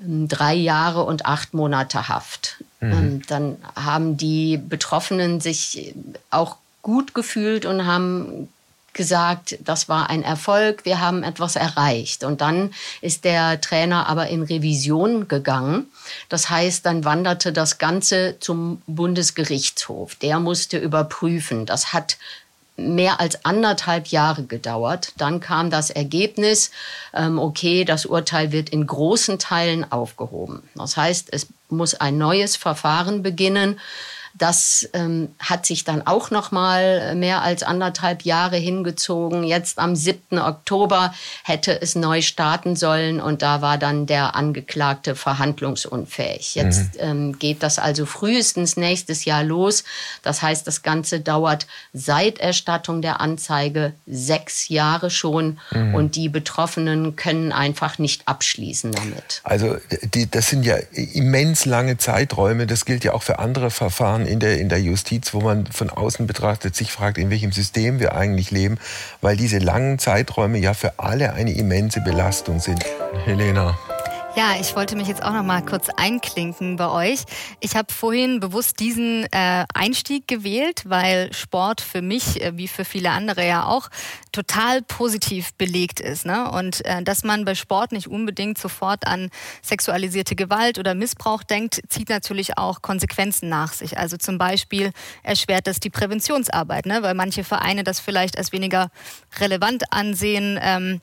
ähm, 0.00 0.28
drei 0.28 0.54
Jahre 0.54 1.04
und 1.04 1.26
acht 1.26 1.54
Monate 1.54 2.08
Haft. 2.08 2.62
Mhm. 2.80 3.22
Dann 3.26 3.56
haben 3.74 4.16
die 4.16 4.58
Betroffenen 4.58 5.40
sich 5.40 5.94
auch 6.30 6.58
gut 6.82 7.14
gefühlt 7.14 7.64
und 7.64 7.86
haben 7.86 8.48
gesagt, 8.94 9.58
das 9.60 9.88
war 9.88 10.08
ein 10.08 10.22
Erfolg, 10.22 10.84
wir 10.84 11.00
haben 11.00 11.22
etwas 11.22 11.56
erreicht. 11.56 12.24
Und 12.24 12.40
dann 12.40 12.72
ist 13.00 13.24
der 13.24 13.60
Trainer 13.60 14.08
aber 14.08 14.28
in 14.28 14.42
Revision 14.42 15.28
gegangen. 15.28 15.86
Das 16.28 16.50
heißt, 16.50 16.86
dann 16.86 17.04
wanderte 17.04 17.52
das 17.52 17.78
Ganze 17.78 18.36
zum 18.40 18.82
Bundesgerichtshof. 18.86 20.14
Der 20.16 20.40
musste 20.40 20.78
überprüfen. 20.78 21.66
Das 21.66 21.92
hat 21.92 22.16
mehr 22.76 23.20
als 23.20 23.44
anderthalb 23.44 24.08
Jahre 24.08 24.44
gedauert. 24.44 25.12
Dann 25.16 25.40
kam 25.40 25.70
das 25.70 25.90
Ergebnis, 25.90 26.70
ähm, 27.12 27.38
okay, 27.38 27.84
das 27.84 28.06
Urteil 28.06 28.52
wird 28.52 28.70
in 28.70 28.86
großen 28.86 29.38
Teilen 29.38 29.90
aufgehoben. 29.90 30.62
Das 30.74 30.96
heißt, 30.96 31.28
es 31.30 31.46
muss 31.68 31.94
ein 31.94 32.18
neues 32.18 32.56
Verfahren 32.56 33.22
beginnen. 33.22 33.78
Das 34.36 34.88
ähm, 34.94 35.28
hat 35.38 35.64
sich 35.64 35.84
dann 35.84 36.06
auch 36.06 36.30
noch 36.30 36.50
mal 36.50 37.14
mehr 37.14 37.42
als 37.42 37.62
anderthalb 37.62 38.22
Jahre 38.22 38.56
hingezogen. 38.56 39.44
Jetzt 39.44 39.78
am 39.78 39.94
7. 39.94 40.38
Oktober 40.38 41.14
hätte 41.44 41.80
es 41.80 41.94
neu 41.94 42.20
starten 42.20 42.74
sollen 42.74 43.20
und 43.20 43.42
da 43.42 43.62
war 43.62 43.78
dann 43.78 44.06
der 44.06 44.34
Angeklagte 44.34 45.14
verhandlungsunfähig. 45.14 46.56
Jetzt 46.56 46.94
mhm. 46.94 47.00
ähm, 47.00 47.38
geht 47.38 47.62
das 47.62 47.78
also 47.78 48.06
frühestens 48.06 48.76
nächstes 48.76 49.24
Jahr 49.24 49.44
los. 49.44 49.84
Das 50.22 50.42
heißt, 50.42 50.66
das 50.66 50.82
Ganze 50.82 51.20
dauert 51.20 51.66
seit 51.92 52.38
Erstattung 52.38 53.02
der 53.02 53.20
Anzeige 53.20 53.92
sechs 54.06 54.68
Jahre 54.68 55.10
schon 55.10 55.58
mhm. 55.70 55.94
und 55.94 56.16
die 56.16 56.28
Betroffenen 56.28 57.16
können 57.16 57.52
einfach 57.52 57.98
nicht 57.98 58.26
abschließen 58.26 58.92
damit. 58.92 59.40
Also 59.44 59.76
die, 60.02 60.30
das 60.30 60.48
sind 60.48 60.64
ja 60.64 60.76
immens 60.92 61.64
lange 61.64 61.98
Zeiträume. 61.98 62.66
Das 62.66 62.84
gilt 62.84 63.04
ja 63.04 63.12
auch 63.12 63.22
für 63.22 63.38
andere 63.38 63.70
Verfahren 63.70 64.23
in 64.26 64.40
der, 64.40 64.58
in 64.60 64.68
der 64.68 64.80
Justiz, 64.80 65.34
wo 65.34 65.40
man 65.40 65.66
von 65.66 65.90
außen 65.90 66.26
betrachtet 66.26 66.74
sich 66.74 66.92
fragt, 66.92 67.18
in 67.18 67.30
welchem 67.30 67.52
System 67.52 68.00
wir 68.00 68.14
eigentlich 68.14 68.50
leben, 68.50 68.78
weil 69.20 69.36
diese 69.36 69.58
langen 69.58 69.98
Zeiträume 69.98 70.58
ja 70.58 70.74
für 70.74 70.98
alle 70.98 71.32
eine 71.32 71.52
immense 71.52 72.00
Belastung 72.00 72.60
sind. 72.60 72.84
Helena. 73.24 73.76
Ja, 74.36 74.56
ich 74.60 74.74
wollte 74.74 74.96
mich 74.96 75.06
jetzt 75.06 75.22
auch 75.22 75.32
noch 75.32 75.44
mal 75.44 75.64
kurz 75.64 75.88
einklinken 75.90 76.74
bei 76.74 76.88
euch. 76.88 77.22
Ich 77.60 77.76
habe 77.76 77.92
vorhin 77.92 78.40
bewusst 78.40 78.80
diesen 78.80 79.26
äh, 79.30 79.64
Einstieg 79.72 80.26
gewählt, 80.26 80.82
weil 80.86 81.32
Sport 81.32 81.80
für 81.80 82.02
mich, 82.02 82.42
äh, 82.42 82.56
wie 82.56 82.66
für 82.66 82.84
viele 82.84 83.12
andere 83.12 83.46
ja 83.46 83.66
auch, 83.66 83.90
total 84.32 84.82
positiv 84.82 85.54
belegt 85.54 86.00
ist. 86.00 86.26
Ne? 86.26 86.50
Und 86.50 86.84
äh, 86.84 87.04
dass 87.04 87.22
man 87.22 87.44
bei 87.44 87.54
Sport 87.54 87.92
nicht 87.92 88.08
unbedingt 88.08 88.58
sofort 88.58 89.06
an 89.06 89.30
sexualisierte 89.62 90.34
Gewalt 90.34 90.80
oder 90.80 90.96
Missbrauch 90.96 91.44
denkt, 91.44 91.80
zieht 91.88 92.08
natürlich 92.08 92.58
auch 92.58 92.82
Konsequenzen 92.82 93.48
nach 93.48 93.72
sich. 93.72 93.98
Also 93.98 94.16
zum 94.16 94.36
Beispiel 94.36 94.90
erschwert 95.22 95.68
das 95.68 95.78
die 95.78 95.90
Präventionsarbeit, 95.90 96.86
ne? 96.86 97.02
weil 97.02 97.14
manche 97.14 97.44
Vereine 97.44 97.84
das 97.84 98.00
vielleicht 98.00 98.36
als 98.36 98.50
weniger 98.50 98.90
relevant 99.38 99.92
ansehen. 99.92 100.58
Ähm, 100.60 101.00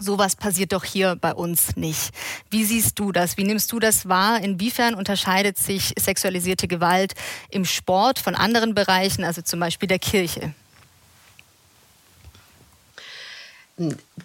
Sowas 0.00 0.36
passiert 0.36 0.72
doch 0.72 0.84
hier 0.84 1.16
bei 1.20 1.34
uns 1.34 1.76
nicht. 1.76 2.12
Wie 2.50 2.64
siehst 2.64 2.98
du 2.98 3.12
das? 3.12 3.36
Wie 3.36 3.44
nimmst 3.44 3.70
du 3.72 3.78
das 3.78 4.08
wahr? 4.08 4.42
Inwiefern 4.42 4.94
unterscheidet 4.94 5.58
sich 5.58 5.92
sexualisierte 5.98 6.66
Gewalt 6.66 7.12
im 7.50 7.64
Sport 7.64 8.18
von 8.18 8.34
anderen 8.34 8.74
Bereichen, 8.74 9.24
also 9.24 9.42
zum 9.42 9.60
Beispiel 9.60 9.88
der 9.88 9.98
Kirche? 9.98 10.54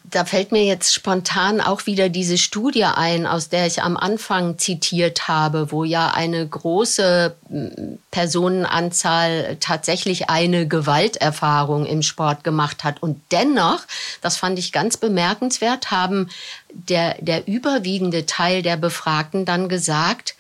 Da 0.04 0.25
fällt 0.25 0.51
mir 0.51 0.66
jetzt 0.66 0.94
spontan 0.94 1.62
auch 1.62 1.86
wieder 1.86 2.10
diese 2.10 2.38
Studie 2.38 2.84
ein, 2.84 3.25
aus 3.25 3.48
der 3.48 3.66
ich 3.66 3.82
am 3.82 3.96
Anfang 3.96 4.58
zitiert 4.58 5.30
habe, 5.30 5.72
wo 5.72 5.86
ja 5.86 6.12
eine 6.12 6.46
große 6.46 7.34
Personenanzahl 8.12 9.58
tatsächlich 9.60 10.30
eine 10.30 10.68
Gewalterfahrung 10.68 11.86
im 11.86 12.01
Sport 12.01 12.44
gemacht 12.44 12.84
hat. 12.84 13.01
Und 13.01 13.22
dennoch, 13.32 13.80
das 14.22 14.36
fand 14.36 14.60
ich 14.60 14.74
ganz 14.74 14.98
bemerkenswert, 14.98 15.92
haben 15.92 16.30
der, 16.70 17.16
der 17.22 17.48
überwiegende 17.48 18.25
Teil 18.25 18.62
der 18.62 18.75
Befragten 18.75 19.46
dann 19.46 19.70
gesagt, 19.70 20.36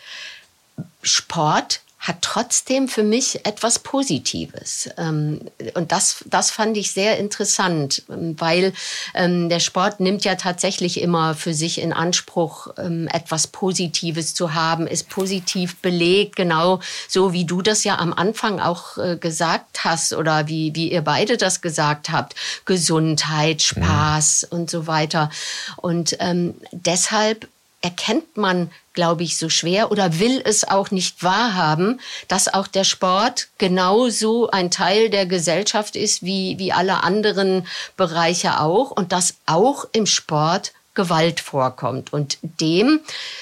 Sport 1.01 1.79
hat 2.07 2.21
trotzdem 2.21 2.87
für 2.87 3.03
mich 3.03 3.45
etwas 3.45 3.79
Positives. 3.79 4.89
Ähm, 4.97 5.41
und 5.73 5.91
das, 5.91 6.23
das 6.25 6.51
fand 6.51 6.77
ich 6.77 6.91
sehr 6.91 7.17
interessant, 7.17 8.03
weil 8.07 8.73
ähm, 9.13 9.49
der 9.49 9.59
Sport 9.59 9.99
nimmt 9.99 10.23
ja 10.23 10.35
tatsächlich 10.35 11.01
immer 11.01 11.35
für 11.35 11.53
sich 11.53 11.81
in 11.81 11.91
Anspruch, 11.91 12.67
ähm, 12.77 13.07
etwas 13.11 13.47
Positives 13.47 14.33
zu 14.33 14.53
haben, 14.53 14.87
ist 14.87 15.09
positiv 15.09 15.77
belegt, 15.81 16.35
genau 16.35 16.79
so 17.07 17.33
wie 17.33 17.45
du 17.45 17.61
das 17.61 17.83
ja 17.83 17.97
am 17.97 18.13
Anfang 18.13 18.59
auch 18.59 18.97
äh, 18.97 19.17
gesagt 19.17 19.83
hast 19.83 20.13
oder 20.13 20.47
wie, 20.47 20.73
wie 20.75 20.91
ihr 20.91 21.01
beide 21.01 21.37
das 21.37 21.61
gesagt 21.61 22.09
habt. 22.09 22.35
Gesundheit, 22.65 23.61
Spaß 23.61 24.47
ja. 24.49 24.57
und 24.57 24.69
so 24.69 24.87
weiter. 24.87 25.29
Und 25.77 26.15
ähm, 26.19 26.55
deshalb 26.71 27.47
erkennt 27.81 28.37
man, 28.37 28.71
glaube 28.93 29.23
ich, 29.23 29.37
so 29.37 29.49
schwer 29.49 29.91
oder 29.91 30.19
will 30.19 30.41
es 30.43 30.67
auch 30.67 30.89
nicht 30.89 31.23
wahrhaben, 31.23 31.99
dass 32.27 32.51
auch 32.51 32.67
der 32.67 32.83
Sport 32.83 33.49
genauso 33.57 34.49
ein 34.49 34.71
Teil 34.71 35.09
der 35.09 35.25
Gesellschaft 35.25 35.95
ist 35.95 36.23
wie, 36.23 36.57
wie 36.57 36.73
alle 36.73 37.03
anderen 37.03 37.67
Bereiche 37.95 38.59
auch 38.59 38.91
und 38.91 39.11
dass 39.11 39.35
auch 39.45 39.85
im 39.91 40.07
Sport 40.07 40.73
Gewalt 40.97 41.39
vorkommt. 41.39 42.11
Und 42.11 42.39
dem 42.41 42.99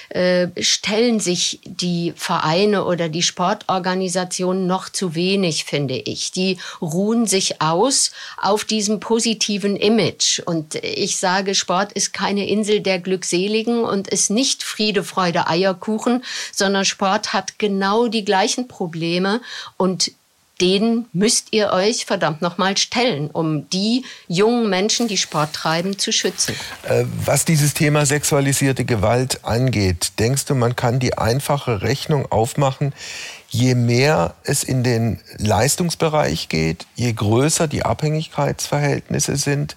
äh, 0.09 0.49
stellen 0.61 1.19
sich 1.19 1.61
die 1.63 2.13
Vereine 2.15 2.83
oder 2.83 3.07
die 3.07 3.23
Sportorganisationen 3.23 4.67
noch 4.67 4.89
zu 4.89 5.15
wenig, 5.15 5.63
finde 5.63 5.95
ich. 5.95 6.31
Die 6.33 6.59
ruhen 6.81 7.25
sich 7.25 7.61
aus 7.61 8.11
auf 8.37 8.65
diesem 8.65 8.99
positiven 8.99 9.77
Image. 9.77 10.39
Und 10.45 10.75
ich 10.75 11.15
sage, 11.15 11.55
Sport 11.55 11.93
ist 11.93 12.11
keine 12.11 12.47
Insel 12.47 12.81
der 12.81 12.99
Glückseligen 12.99 13.85
und 13.85 14.09
ist 14.09 14.29
nicht 14.29 14.61
Friede, 14.61 15.05
Freude, 15.05 15.47
Eierkuchen, 15.47 16.23
sondern 16.51 16.83
Sport 16.83 17.31
hat 17.31 17.57
genau 17.57 18.07
die 18.07 18.25
gleichen 18.25 18.67
Probleme 18.67 19.41
und 19.77 20.11
denen 20.61 21.05
müsst 21.13 21.47
ihr 21.51 21.71
euch 21.71 22.05
verdammt 22.05 22.41
nochmal 22.41 22.77
stellen, 22.77 23.29
um 23.29 23.69
die 23.69 24.05
jungen 24.27 24.69
Menschen, 24.69 25.07
die 25.07 25.17
Sport 25.17 25.53
treiben, 25.53 25.97
zu 25.97 26.11
schützen. 26.11 26.55
Äh, 26.83 27.05
was 27.25 27.45
dieses 27.45 27.73
Thema 27.73 28.05
sexualisierte 28.05 28.85
Gewalt 28.85 29.43
angeht, 29.43 30.13
denkst 30.19 30.45
du, 30.45 30.55
man 30.55 30.75
kann 30.75 30.99
die 30.99 31.17
einfache 31.17 31.81
Rechnung 31.81 32.31
aufmachen, 32.31 32.93
je 33.49 33.75
mehr 33.75 34.35
es 34.43 34.63
in 34.63 34.83
den 34.83 35.19
Leistungsbereich 35.37 36.49
geht, 36.49 36.87
je 36.95 37.11
größer 37.13 37.67
die 37.67 37.83
Abhängigkeitsverhältnisse 37.83 39.35
sind, 39.35 39.75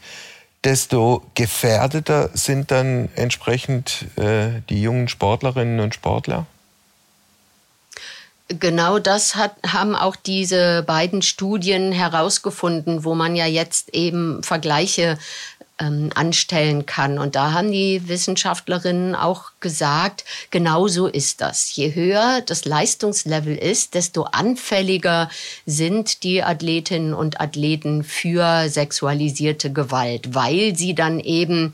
desto 0.65 1.23
gefährdeter 1.35 2.31
sind 2.35 2.71
dann 2.71 3.09
entsprechend 3.15 4.07
äh, 4.17 4.61
die 4.69 4.83
jungen 4.83 5.09
Sportlerinnen 5.09 5.81
und 5.81 5.95
Sportler? 5.95 6.47
Genau 8.49 8.99
das 8.99 9.37
hat, 9.37 9.57
haben 9.67 9.95
auch 9.95 10.17
diese 10.17 10.83
beiden 10.87 11.21
Studien 11.21 11.93
herausgefunden, 11.93 13.05
wo 13.05 13.15
man 13.15 13.37
ja 13.37 13.45
jetzt 13.47 13.95
eben 13.95 14.43
Vergleiche 14.43 15.19
ähm, 15.79 16.11
anstellen 16.15 16.87
kann. 16.87 17.19
Und 17.19 17.37
da 17.37 17.53
haben 17.53 17.71
die 17.71 18.09
Wissenschaftlerinnen 18.09 19.15
auch 19.15 19.53
gesagt, 19.61 20.25
genau 20.51 20.89
so 20.89 21.07
ist 21.07 21.41
das. 21.41 21.75
Je 21.77 21.95
höher 21.95 22.43
das 22.45 22.65
Leistungslevel 22.65 23.57
ist, 23.57 23.95
desto 23.95 24.25
anfälliger 24.25 25.31
sind 25.67 26.23
die 26.23 26.43
Athletinnen 26.43 27.15
und 27.15 27.41
Athleten 27.41 28.03
für 28.03 28.69
sexualisierte 28.69 29.73
Gewalt, 29.73 30.35
weil 30.35 30.77
sie 30.77 30.95
dann 30.95 31.21
eben 31.21 31.73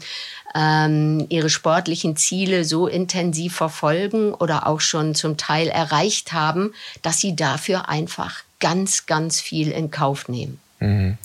ähm, 0.55 1.27
ihre 1.29 1.51
sportlichen 1.51 2.17
Ziele 2.17 2.65
so 2.65 2.87
intensiv 2.87 3.57
verfolgen 3.57 4.35
oder 4.35 4.67
auch 4.67 4.81
schon 4.81 5.15
zum 5.15 5.37
Teil 5.37 5.69
erreicht 5.69 6.33
haben, 6.33 6.73
dass 7.03 7.21
sie 7.21 7.37
dafür 7.37 7.89
einfach 7.89 8.43
ganz, 8.61 9.07
ganz 9.07 9.41
viel 9.41 9.71
in 9.71 9.91
Kauf 9.91 10.29
nehmen. 10.29 10.61
Mhm. 10.81 11.19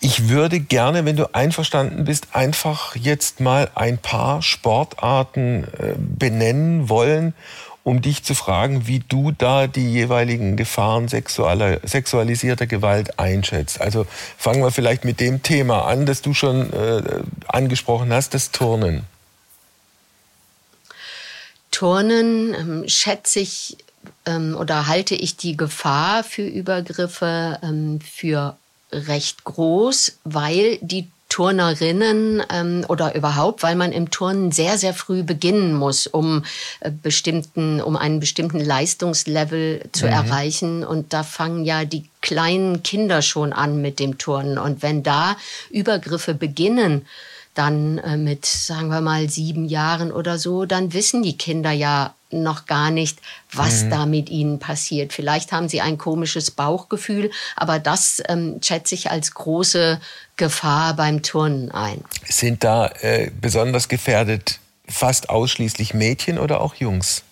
Ich 0.00 0.28
würde 0.28 0.60
gerne, 0.60 1.04
wenn 1.04 1.16
du 1.16 1.34
einverstanden 1.34 2.04
bist, 2.04 2.28
einfach 2.32 2.96
jetzt 2.96 3.40
mal 3.40 3.70
ein 3.74 3.98
paar 3.98 4.42
Sportarten 4.42 5.64
äh, 5.78 5.94
benennen 5.96 6.88
wollen, 6.88 7.34
um 7.86 8.02
dich 8.02 8.24
zu 8.24 8.34
fragen, 8.34 8.88
wie 8.88 8.98
du 8.98 9.30
da 9.30 9.68
die 9.68 9.88
jeweiligen 9.88 10.56
Gefahren 10.56 11.06
sexualisierter 11.06 12.66
Gewalt 12.66 13.20
einschätzt. 13.20 13.80
Also 13.80 14.08
fangen 14.36 14.60
wir 14.60 14.72
vielleicht 14.72 15.04
mit 15.04 15.20
dem 15.20 15.44
Thema 15.44 15.84
an, 15.86 16.04
das 16.04 16.20
du 16.20 16.34
schon 16.34 16.72
äh, 16.72 17.22
angesprochen 17.46 18.12
hast, 18.12 18.34
das 18.34 18.50
Turnen. 18.50 19.04
Turnen 21.70 22.54
ähm, 22.54 22.88
schätze 22.88 23.38
ich 23.38 23.76
ähm, 24.24 24.56
oder 24.58 24.88
halte 24.88 25.14
ich 25.14 25.36
die 25.36 25.56
Gefahr 25.56 26.24
für 26.24 26.42
Übergriffe 26.42 27.60
ähm, 27.62 28.00
für 28.00 28.56
recht 28.90 29.44
groß, 29.44 30.18
weil 30.24 30.78
die 30.80 31.08
Turnerinnen 31.36 32.42
ähm, 32.50 32.86
oder 32.88 33.14
überhaupt, 33.14 33.62
weil 33.62 33.74
man 33.74 33.92
im 33.92 34.10
Turnen 34.10 34.52
sehr, 34.52 34.78
sehr 34.78 34.94
früh 34.94 35.22
beginnen 35.22 35.74
muss, 35.74 36.06
um 36.06 36.44
äh, 36.80 36.90
bestimmten, 36.90 37.82
um 37.82 37.94
einen 37.94 38.20
bestimmten 38.20 38.58
Leistungslevel 38.58 39.82
zu 39.92 40.06
mhm. 40.06 40.12
erreichen. 40.12 40.82
Und 40.82 41.12
da 41.12 41.24
fangen 41.24 41.66
ja 41.66 41.84
die 41.84 42.08
kleinen 42.22 42.82
Kinder 42.82 43.20
schon 43.20 43.52
an 43.52 43.82
mit 43.82 44.00
dem 44.00 44.16
Turnen. 44.16 44.56
Und 44.56 44.82
wenn 44.82 45.02
da 45.02 45.36
Übergriffe 45.68 46.32
beginnen, 46.32 47.04
dann 47.58 47.98
äh, 47.98 48.16
mit, 48.16 48.46
sagen 48.46 48.88
wir 48.88 49.00
mal, 49.00 49.28
sieben 49.28 49.66
Jahren 49.66 50.12
oder 50.12 50.38
so, 50.38 50.64
dann 50.64 50.92
wissen 50.92 51.22
die 51.22 51.36
Kinder 51.36 51.72
ja 51.72 52.14
noch 52.30 52.66
gar 52.66 52.90
nicht, 52.90 53.18
was 53.52 53.84
mhm. 53.84 53.90
da 53.90 54.06
mit 54.06 54.30
ihnen 54.30 54.58
passiert. 54.58 55.12
Vielleicht 55.12 55.52
haben 55.52 55.68
sie 55.68 55.80
ein 55.80 55.96
komisches 55.96 56.50
Bauchgefühl, 56.50 57.30
aber 57.54 57.78
das 57.78 58.22
ähm, 58.28 58.60
schätze 58.62 58.94
ich 58.94 59.10
als 59.10 59.32
große 59.32 60.00
Gefahr 60.36 60.94
beim 60.94 61.22
Turnen 61.22 61.70
ein. 61.70 62.02
Sind 62.28 62.64
da 62.64 62.88
äh, 63.00 63.30
besonders 63.40 63.88
gefährdet 63.88 64.58
fast 64.88 65.30
ausschließlich 65.30 65.94
Mädchen 65.94 66.38
oder 66.38 66.60
auch 66.60 66.74
Jungs? 66.74 67.22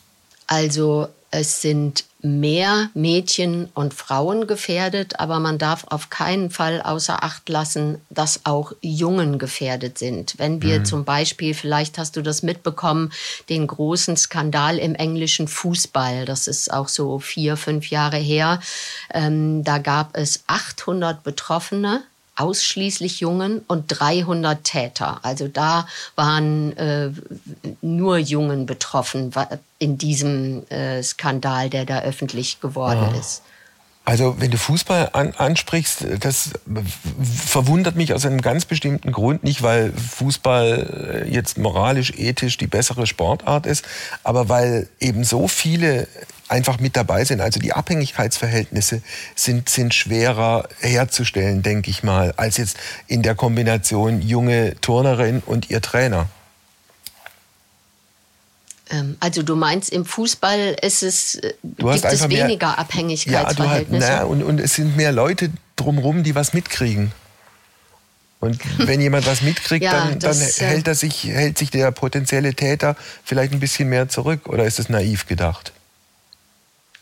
Also 0.47 1.09
es 1.31 1.61
sind 1.61 2.05
mehr 2.25 2.91
Mädchen 2.95 3.69
und 3.75 3.93
Frauen 3.95 4.47
gefährdet, 4.47 5.21
aber 5.21 5.41
man 5.41 5.59
darf 5.59 5.85
auf 5.89 6.11
keinen 6.11 6.51
Fall 6.51 6.81
außer 6.81 7.23
Acht 7.23 7.49
lassen, 7.49 8.01
dass 8.09 8.41
auch 8.45 8.73
Jungen 8.81 9.39
gefährdet 9.39 9.99
sind. 9.99 10.35
Wenn 10.39 10.63
wir 10.63 10.81
mhm. 10.81 10.85
zum 10.87 11.05
Beispiel, 11.05 11.55
vielleicht 11.55 11.99
hast 11.99 12.17
du 12.17 12.23
das 12.23 12.43
mitbekommen, 12.43 13.13
den 13.49 13.67
großen 13.67 14.17
Skandal 14.17 14.79
im 14.79 14.95
englischen 14.95 15.49
Fußball, 15.49 16.25
das 16.25 16.49
ist 16.49 16.73
auch 16.73 16.89
so 16.89 17.19
vier, 17.19 17.57
fünf 17.57 17.91
Jahre 17.91 18.17
her, 18.17 18.61
ähm, 19.13 19.63
da 19.63 19.79
gab 19.79 20.17
es 20.17 20.45
800 20.47 21.23
Betroffene 21.23 22.03
ausschließlich 22.37 23.21
Jungen 23.21 23.61
und 23.67 23.87
300 23.89 24.65
Täter. 24.65 25.21
Also 25.23 25.49
da 25.49 25.87
waren 26.17 26.77
äh, 26.77 27.11
nur 27.81 28.19
Jungen 28.19 28.67
betroffen 28.67 29.33
in 29.79 29.99
diesem 29.99 30.69
äh, 30.69 31.03
Skandal, 31.03 31.71
der 31.71 31.85
da 31.85 32.01
öffentlich 32.01 32.61
geworden 32.61 33.11
ah. 33.15 33.19
ist. 33.19 33.43
Also 34.07 34.37
wenn 34.39 34.51
du 34.51 34.59
Fußball 34.59 35.11
an, 35.15 35.33
ansprichst, 35.33 36.05
das 36.21 36.51
verwundert 37.47 37.97
mich 37.97 38.13
aus 38.13 38.27
einem 38.27 38.43
ganz 38.43 38.67
bestimmten 38.67 39.13
Grund, 39.13 39.45
nicht 39.45 39.63
weil 39.63 39.93
Fußball 39.93 41.25
äh, 41.25 41.33
jetzt 41.33 41.57
moralisch, 41.57 42.13
ethisch 42.19 42.59
die 42.59 42.67
bessere 42.67 43.07
Sportart 43.07 43.65
ist, 43.65 43.87
aber 44.23 44.51
weil 44.51 44.89
eben 45.01 45.25
so 45.25 45.49
viele 45.49 46.07
einfach 46.49 46.79
mit 46.79 46.97
dabei 46.97 47.25
sind. 47.25 47.41
Also 47.41 47.61
die 47.61 47.73
Abhängigkeitsverhältnisse 47.73 49.03
sind, 49.35 49.69
sind 49.69 49.95
schwerer 49.95 50.69
herzustellen, 50.81 51.63
denke 51.63 51.91
ich 51.91 52.03
mal, 52.03 52.35
als 52.37 52.57
jetzt 52.57 52.77
in 53.07 53.23
der 53.23 53.35
Kombination 53.35 54.21
junge 54.21 54.75
Turnerin 54.81 55.43
und 55.45 55.71
ihr 55.71 55.81
Trainer. 55.81 56.29
Ähm, 58.91 59.17
also 59.21 59.43
du 59.43 59.57
meinst, 59.57 59.91
im 59.91 60.05
Fußball 60.05 60.77
ist 60.83 61.03
es, 61.03 61.37
äh, 61.37 61.55
du 61.63 61.91
gibt 61.91 62.05
es 62.05 62.29
weniger 62.29 62.69
mehr, 62.69 62.79
Abhängigkeitsverhältnisse? 62.79 64.07
Ja, 64.07 64.11
du 64.11 64.23
hast, 64.23 64.23
na, 64.23 64.25
und, 64.25 64.43
und 64.43 64.61
es 64.61 64.75
sind 64.75 64.97
mehr 64.97 65.13
Leute 65.13 65.51
drumherum, 65.77 66.23
die 66.23 66.35
was 66.35 66.53
mitkriegen. 66.53 67.13
Und 68.41 68.61
wenn 68.87 69.01
jemand 69.01 69.27
was 69.27 69.41
mitkriegt, 69.41 69.85
ja, 69.85 69.93
dann, 69.93 70.19
dann 70.19 70.21
das, 70.21 70.61
äh, 70.61 70.67
hält, 70.67 70.95
sich, 70.97 71.25
hält 71.25 71.57
sich 71.57 71.71
der 71.71 71.91
potenzielle 71.93 72.53
Täter 72.53 72.95
vielleicht 73.25 73.55
ein 73.55 73.61
bisschen 73.61 73.89
mehr 73.89 74.11
zurück. 74.11 74.49
Oder 74.49 74.67
ist 74.67 74.79
es 74.79 74.91
naiv 74.91 75.27
gedacht? 75.27 75.73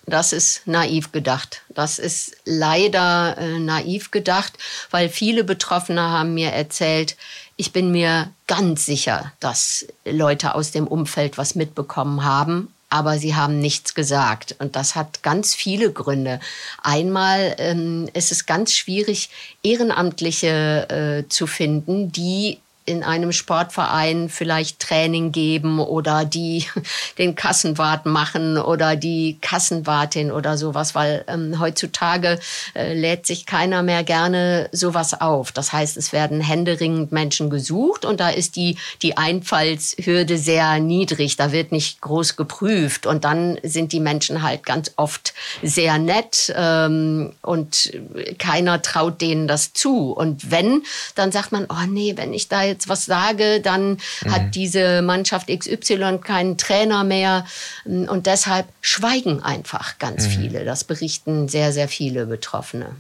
Das 0.07 0.33
ist 0.33 0.67
naiv 0.67 1.13
gedacht. 1.13 1.63
Das 1.69 1.99
ist 1.99 2.37
leider 2.45 3.37
äh, 3.39 3.59
naiv 3.59 4.11
gedacht, 4.11 4.55
weil 4.91 5.09
viele 5.09 5.45
Betroffene 5.45 6.03
haben 6.03 6.35
mir 6.35 6.51
erzählt, 6.51 7.17
ich 7.57 7.73
bin 7.73 7.93
mir 7.93 8.31
ganz 8.47 8.87
sicher, 8.87 9.33
dass 9.39 9.87
Leute 10.05 10.55
aus 10.55 10.73
dem 10.73 10.87
Umfeld 10.89 11.39
was 11.39 11.55
mitbekommen 11.55 12.25
haben, 12.25 12.73
aber 12.89 13.19
sie 13.19 13.37
haben 13.37 13.61
nichts 13.61 13.95
gesagt. 13.95 14.57
Und 14.59 14.75
das 14.75 14.97
hat 14.97 15.23
ganz 15.23 15.55
viele 15.55 15.93
Gründe. 15.93 16.41
Einmal 16.83 17.55
ähm, 17.59 18.09
ist 18.13 18.33
es 18.33 18.47
ganz 18.47 18.73
schwierig, 18.73 19.31
Ehrenamtliche 19.63 21.25
äh, 21.25 21.29
zu 21.29 21.47
finden, 21.47 22.11
die 22.11 22.59
in 22.85 23.05
einem 23.05 23.33
Sportverein 23.33 24.29
vielleicht 24.29 24.81
Training 24.81 25.31
geben 25.31 25.79
oder 25.79 26.25
die 26.25 26.67
den 27.19 27.35
Kassenwart 27.35 28.07
machen 28.07 28.59
oder 28.59 28.97
die 28.97 29.39
Kassenwartin 29.41 30.33
oder 30.33 30.57
sowas, 30.57 30.95
weil 30.95 31.25
ähm, 31.29 31.61
heutzutage 31.61 32.39
äh, 32.75 32.95
lädt 32.95 33.27
sich 33.27 33.47
keiner 33.47 33.83
mehr 33.83 34.03
gerne 34.03 34.69
sowas 34.73 35.21
auf. 35.21 35.53
Das 35.53 35.73
heißt, 35.73 35.97
es 35.97 36.13
werden 36.13 36.41
händeringend 36.41 37.13
Menschen 37.13 37.51
gesucht 37.51 38.05
und 38.05 38.19
da 38.19 38.31
ist 38.31 38.57
die, 38.57 38.77
die 39.03 39.17
Einfallshürde 39.17 40.37
sehr 40.39 40.81
niedrig. 40.81 41.37
Da 41.37 41.53
wird 41.53 41.71
nicht 41.71 42.01
groß 42.01 42.37
geprüft 42.37 43.07
und 43.07 43.25
dann 43.25 43.59
sind 43.63 43.93
die 43.93 44.01
Menschen 44.01 44.43
halt 44.43 44.65
ganz 44.65 44.93
oft 44.97 45.35
sehr 45.63 45.99
nett 45.99 46.53
ähm, 46.57 47.35
und 47.43 47.93
keiner 48.39 48.83
traut 48.83 49.21
denen 49.21 49.47
das 49.47 49.73
zu. 49.73 50.13
Und 50.13 50.51
wenn, 50.51 50.83
dann 51.15 51.31
sagt 51.31 51.53
man, 51.53 51.67
oh 51.69 51.87
nee, 51.89 52.15
wenn 52.17 52.35
ich 52.35 52.49
da 52.49 52.63
jetzt 52.63 52.82
was 52.89 53.05
sage, 53.05 53.61
dann 53.61 53.99
mhm. 54.25 54.33
hat 54.33 54.55
diese 54.55 55.03
Mannschaft 55.03 55.49
XY 55.49 56.19
keinen 56.23 56.59
Trainer 56.59 57.05
mehr. 57.05 57.45
Und 57.85 58.27
deshalb 58.27 58.67
schweigen 58.81 59.43
einfach 59.43 59.99
ganz 59.99 60.27
mhm. 60.27 60.31
viele. 60.31 60.65
Das 60.65 60.85
berichten 60.85 61.49
sehr, 61.49 61.73
sehr 61.73 61.89
viele 61.89 62.27
Betroffene. 62.27 62.97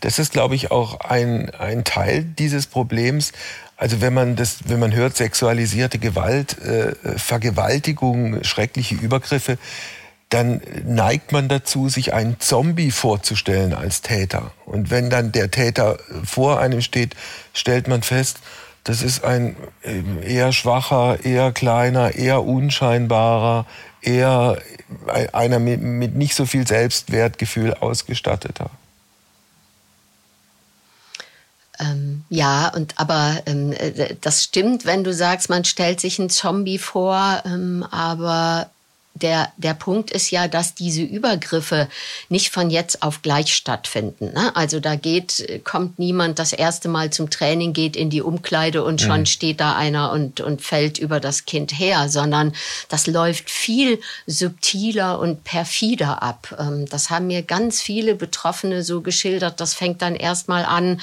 Das 0.00 0.18
ist, 0.18 0.32
glaube 0.32 0.54
ich, 0.54 0.70
auch 0.70 1.00
ein, 1.00 1.50
ein 1.50 1.84
Teil 1.84 2.24
dieses 2.24 2.66
Problems. 2.66 3.32
Also 3.76 4.00
wenn 4.00 4.14
man 4.14 4.36
das, 4.36 4.58
wenn 4.66 4.78
man 4.78 4.94
hört, 4.94 5.16
sexualisierte 5.16 5.98
Gewalt, 5.98 6.58
äh, 6.58 6.94
Vergewaltigung, 7.18 8.42
schreckliche 8.44 8.94
Übergriffe, 8.94 9.58
dann 10.28 10.60
neigt 10.84 11.30
man 11.30 11.48
dazu, 11.48 11.88
sich 11.88 12.12
einen 12.12 12.40
Zombie 12.40 12.90
vorzustellen 12.90 13.72
als 13.74 14.02
Täter. 14.02 14.52
Und 14.64 14.90
wenn 14.90 15.08
dann 15.08 15.30
der 15.30 15.50
Täter 15.50 15.98
vor 16.24 16.58
einem 16.58 16.80
steht, 16.80 17.14
stellt 17.52 17.86
man 17.86 18.02
fest, 18.02 18.38
das 18.86 19.02
ist 19.02 19.24
ein 19.24 19.56
ähm, 19.82 20.22
eher 20.22 20.52
schwacher, 20.52 21.24
eher 21.24 21.50
kleiner, 21.50 22.14
eher 22.14 22.44
unscheinbarer, 22.44 23.66
eher 24.00 24.62
einer 25.32 25.58
mit, 25.58 25.82
mit 25.82 26.14
nicht 26.14 26.36
so 26.36 26.46
viel 26.46 26.64
Selbstwertgefühl 26.68 27.74
ausgestatteter. 27.74 28.70
Ähm, 31.80 32.22
ja, 32.28 32.68
und 32.68 32.94
aber 32.96 33.42
ähm, 33.46 33.72
äh, 33.72 34.14
das 34.20 34.44
stimmt, 34.44 34.86
wenn 34.86 35.02
du 35.02 35.12
sagst, 35.12 35.50
man 35.50 35.64
stellt 35.64 36.00
sich 36.00 36.20
einen 36.20 36.30
Zombie 36.30 36.78
vor, 36.78 37.42
ähm, 37.44 37.84
aber 37.90 38.70
der, 39.22 39.52
der 39.56 39.74
Punkt 39.74 40.10
ist 40.10 40.30
ja, 40.30 40.48
dass 40.48 40.74
diese 40.74 41.02
Übergriffe 41.02 41.88
nicht 42.28 42.52
von 42.52 42.70
jetzt 42.70 43.02
auf 43.02 43.22
gleich 43.22 43.54
stattfinden. 43.54 44.32
Ne? 44.32 44.54
Also 44.54 44.80
da 44.80 44.96
geht, 44.96 45.62
kommt 45.64 45.98
niemand 45.98 46.38
das 46.38 46.52
erste 46.52 46.88
Mal 46.88 47.10
zum 47.10 47.30
Training, 47.30 47.72
geht 47.72 47.96
in 47.96 48.10
die 48.10 48.22
Umkleide 48.22 48.84
und 48.84 49.00
schon 49.00 49.20
mhm. 49.20 49.26
steht 49.26 49.60
da 49.60 49.74
einer 49.74 50.12
und, 50.12 50.40
und 50.40 50.62
fällt 50.62 50.98
über 50.98 51.18
das 51.20 51.46
Kind 51.46 51.78
her, 51.78 52.08
sondern 52.08 52.52
das 52.88 53.06
läuft 53.06 53.50
viel 53.50 54.00
subtiler 54.26 55.18
und 55.18 55.44
perfider 55.44 56.22
ab. 56.22 56.54
Ähm, 56.58 56.86
das 56.86 57.10
haben 57.10 57.26
mir 57.26 57.42
ganz 57.42 57.80
viele 57.80 58.14
Betroffene 58.14 58.82
so 58.82 59.00
geschildert. 59.00 59.60
Das 59.60 59.74
fängt 59.74 60.02
dann 60.02 60.14
erstmal 60.14 60.64
an 60.64 61.00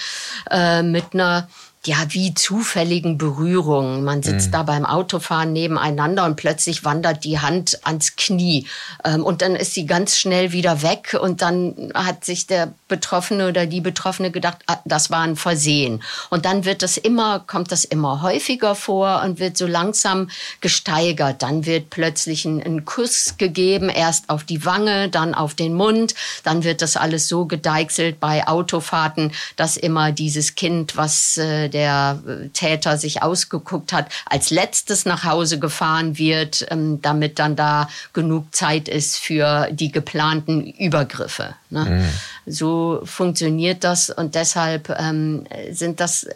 äh, 0.52 0.84
mit 0.84 1.14
einer 1.14 1.48
ja, 1.86 1.98
wie 2.10 2.34
zufälligen 2.34 3.18
Berührungen. 3.18 4.06
Man 4.06 4.24
sitzt 4.24 4.48
mhm. 4.48 4.52
da 4.52 4.64
beim 4.64 4.86
Autofahren 4.86 5.52
nebeneinander 5.52 6.24
und 6.24 6.38
plötzlich 6.38 6.86
wandert 6.86 7.26
die 7.26 7.40
Hand 7.40 7.80
ans 7.84 8.16
Knie. 8.16 8.68
Ähm, 9.04 9.26
und 9.26 9.42
dann 9.42 9.58
ist 9.58 9.74
sie 9.74 9.86
ganz 9.86 10.18
schnell 10.18 10.54
wieder 10.54 10.82
weg 10.82 11.18
und 11.20 11.42
dann 11.42 11.92
hat 11.94 12.24
sich 12.24 12.48
der 12.48 12.74
Betroffene 12.88 13.50
oder 13.50 13.66
die 13.66 13.82
Betroffene 13.82 14.32
gedacht, 14.32 14.60
ah, 14.68 14.78
das 14.86 15.10
war 15.10 15.22
ein 15.22 15.36
Versehen. 15.36 16.02
Und 16.30 16.46
dann 16.46 16.64
wird 16.64 16.84
das 16.84 16.96
immer, 16.96 17.42
kommt 17.42 17.72
das 17.74 17.84
immer 17.84 18.22
häufiger 18.22 18.76
vor 18.76 19.22
und 19.26 19.40
wird 19.40 19.58
so 19.58 19.68
langsam 19.68 20.30
gesteigert. 20.62 21.44
Dann 21.44 21.66
wird 21.66 21.90
plötzlich 21.90 22.46
ein, 22.46 22.64
ein 22.64 22.86
Kuss 22.86 23.36
gegeben, 23.38 23.90
erst 23.90 24.30
auf 24.30 24.46
die 24.46 24.64
Wange, 24.64 25.10
dann 25.10 25.34
auf 25.34 25.54
den 25.54 25.74
Mund. 25.74 26.16
Dann 26.44 26.64
wird 26.64 26.82
das 26.82 26.96
alles 26.96 27.28
so 27.28 27.46
gedeichselt 27.46 28.22
bei 28.22 28.48
Autofahrten, 28.48 29.34
dass 29.58 29.76
immer 29.76 30.14
dieses 30.14 30.56
Kind, 30.56 30.96
was 30.96 31.38
äh, 31.38 31.73
der 31.74 32.22
äh, 32.28 32.50
Täter 32.50 32.98
sich 32.98 33.22
ausgeguckt 33.24 33.92
hat, 33.92 34.08
als 34.26 34.52
letztes 34.52 35.06
nach 35.06 35.24
Hause 35.24 35.60
gefahren 35.60 36.18
wird, 36.18 36.66
ähm, 36.70 37.02
damit 37.02 37.40
dann 37.40 37.56
da 37.56 37.90
genug 38.14 38.54
Zeit 38.56 38.88
ist 38.88 39.18
für 39.18 39.68
die 39.72 39.92
geplanten 39.92 40.66
Übergriffe. 40.66 41.56
Ne? 41.70 41.86
Mhm. 41.86 42.52
So 42.52 43.02
funktioniert 43.04 43.84
das 43.84 44.10
und 44.10 44.36
deshalb 44.36 44.90
ähm, 44.90 45.46
sind 45.72 46.00
das, 46.00 46.28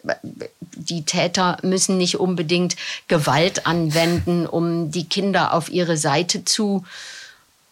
die 0.75 1.03
Täter 1.03 1.57
müssen 1.61 1.97
nicht 1.97 2.19
unbedingt 2.19 2.75
Gewalt 3.07 3.67
anwenden, 3.67 4.45
um 4.45 4.91
die 4.91 5.07
Kinder 5.07 5.53
auf 5.53 5.69
ihre 5.69 5.97
Seite 5.97 6.43
zu 6.43 6.83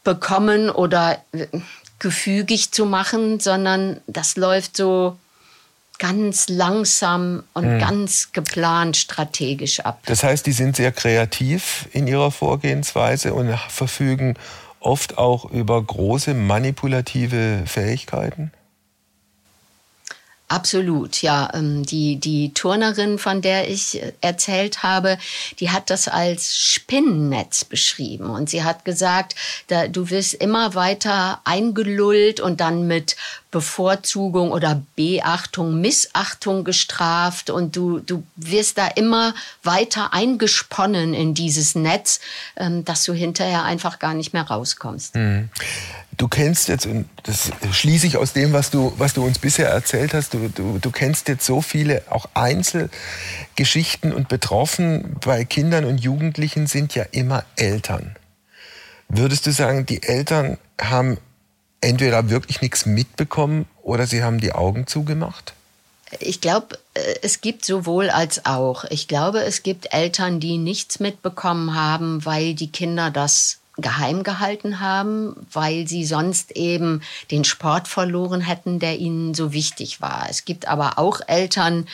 bekommen 0.03 0.69
oder 0.69 1.17
äh, 1.33 1.47
gefügig 1.99 2.71
zu 2.71 2.85
machen, 2.85 3.39
sondern 3.39 3.99
das 4.07 4.37
läuft 4.37 4.77
so 4.77 5.17
ganz 5.97 6.49
langsam 6.49 7.43
und 7.53 7.65
hm. 7.65 7.79
ganz 7.79 8.31
geplant 8.31 8.97
strategisch 8.97 9.79
ab. 9.79 9.99
Das 10.05 10.23
heißt, 10.23 10.45
die 10.45 10.51
sind 10.51 10.75
sehr 10.75 10.91
kreativ 10.91 11.87
in 11.93 12.07
ihrer 12.07 12.31
Vorgehensweise 12.31 13.33
und 13.33 13.53
verfügen 13.69 14.35
oft 14.85 15.17
auch 15.17 15.45
über 15.51 15.81
große 15.81 16.33
manipulative 16.33 17.63
Fähigkeiten? 17.65 18.51
Absolut, 20.47 21.23
ja. 21.23 21.49
Ähm, 21.55 21.83
die, 21.87 22.17
die 22.17 22.53
Turnerin, 22.53 23.17
von 23.17 23.41
der 23.41 23.67
ich 23.67 24.01
äh, 24.01 24.13
erzählt 24.21 24.83
habe, 24.83 25.17
die 25.59 25.71
hat 25.71 25.89
das 25.89 26.07
als 26.07 26.55
Spinnennetz 26.55 27.65
beschrieben. 27.65 28.29
Und 28.29 28.51
sie 28.51 28.63
hat 28.63 28.85
gesagt, 28.85 29.33
da, 29.67 29.87
du 29.87 30.11
wirst 30.11 30.35
immer 30.35 30.75
weiter 30.75 31.41
eingelullt 31.45 32.41
und 32.41 32.61
dann 32.61 32.85
mit 32.85 33.15
Bevorzugung 33.55 34.51
oder 34.51 34.81
Beachtung, 34.97 35.79
Missachtung 35.79 36.65
gestraft 36.65 37.49
und 37.49 37.77
du, 37.77 37.99
du 37.99 38.21
wirst 38.35 38.77
da 38.77 38.85
immer 38.87 39.33
weiter 39.63 40.11
eingesponnen 40.13 41.13
in 41.13 41.33
dieses 41.33 41.73
Netz, 41.73 42.19
ähm, 42.57 42.83
dass 42.83 43.05
du 43.05 43.13
hinterher 43.13 43.63
einfach 43.63 43.99
gar 43.99 44.13
nicht 44.13 44.33
mehr 44.33 44.43
rauskommst. 44.43 45.15
Mhm. 45.15 45.47
Du 46.17 46.27
kennst 46.27 46.67
jetzt, 46.67 46.85
und 46.85 47.07
das 47.23 47.49
schließe 47.71 48.07
ich 48.07 48.17
aus 48.17 48.33
dem, 48.33 48.51
was 48.51 48.71
du, 48.71 48.91
was 48.97 49.13
du 49.13 49.23
uns 49.23 49.39
bisher 49.39 49.69
erzählt 49.69 50.13
hast, 50.13 50.33
du, 50.33 50.49
du, 50.49 50.77
du 50.77 50.91
kennst 50.91 51.29
jetzt 51.29 51.45
so 51.45 51.61
viele 51.61 52.03
auch 52.09 52.27
Einzelgeschichten 52.33 54.11
und 54.11 54.27
betroffen 54.27 55.15
bei 55.23 55.45
Kindern 55.45 55.85
und 55.85 55.99
Jugendlichen 55.99 56.67
sind 56.67 56.93
ja 56.93 57.05
immer 57.11 57.45
Eltern. 57.55 58.17
Würdest 59.07 59.45
du 59.45 59.53
sagen, 59.53 59.85
die 59.85 60.03
Eltern 60.03 60.57
haben 60.81 61.19
entweder 61.81 62.29
wirklich 62.29 62.61
nichts 62.61 62.85
mitbekommen 62.85 63.65
oder 63.83 64.07
sie 64.07 64.23
haben 64.23 64.39
die 64.39 64.53
Augen 64.53 64.87
zugemacht? 64.87 65.53
Ich 66.19 66.41
glaube, 66.41 66.79
äh, 66.93 67.15
es 67.21 67.41
gibt 67.41 67.65
sowohl 67.65 68.09
als 68.09 68.45
auch. 68.45 68.85
Ich 68.85 69.07
glaube, 69.07 69.43
es 69.43 69.63
gibt 69.63 69.93
Eltern, 69.93 70.39
die 70.39 70.57
nichts 70.57 70.99
mitbekommen 70.99 71.75
haben, 71.75 72.25
weil 72.25 72.53
die 72.53 72.71
Kinder 72.71 73.11
das 73.11 73.59
geheim 73.77 74.23
gehalten 74.23 74.79
haben, 74.79 75.35
weil 75.51 75.85
sie 75.87 76.05
sonst 76.05 76.51
eben 76.51 77.01
den 77.29 77.43
Sport 77.43 77.89
verloren 77.89 78.39
hätten, 78.39 78.79
der 78.79 78.97
ihnen 78.99 79.33
so 79.33 79.51
wichtig 79.51 79.99
war. 79.99 80.27
Es 80.29 80.45
gibt 80.45 80.67
aber 80.67 80.97
auch 80.97 81.19
Eltern, 81.27 81.87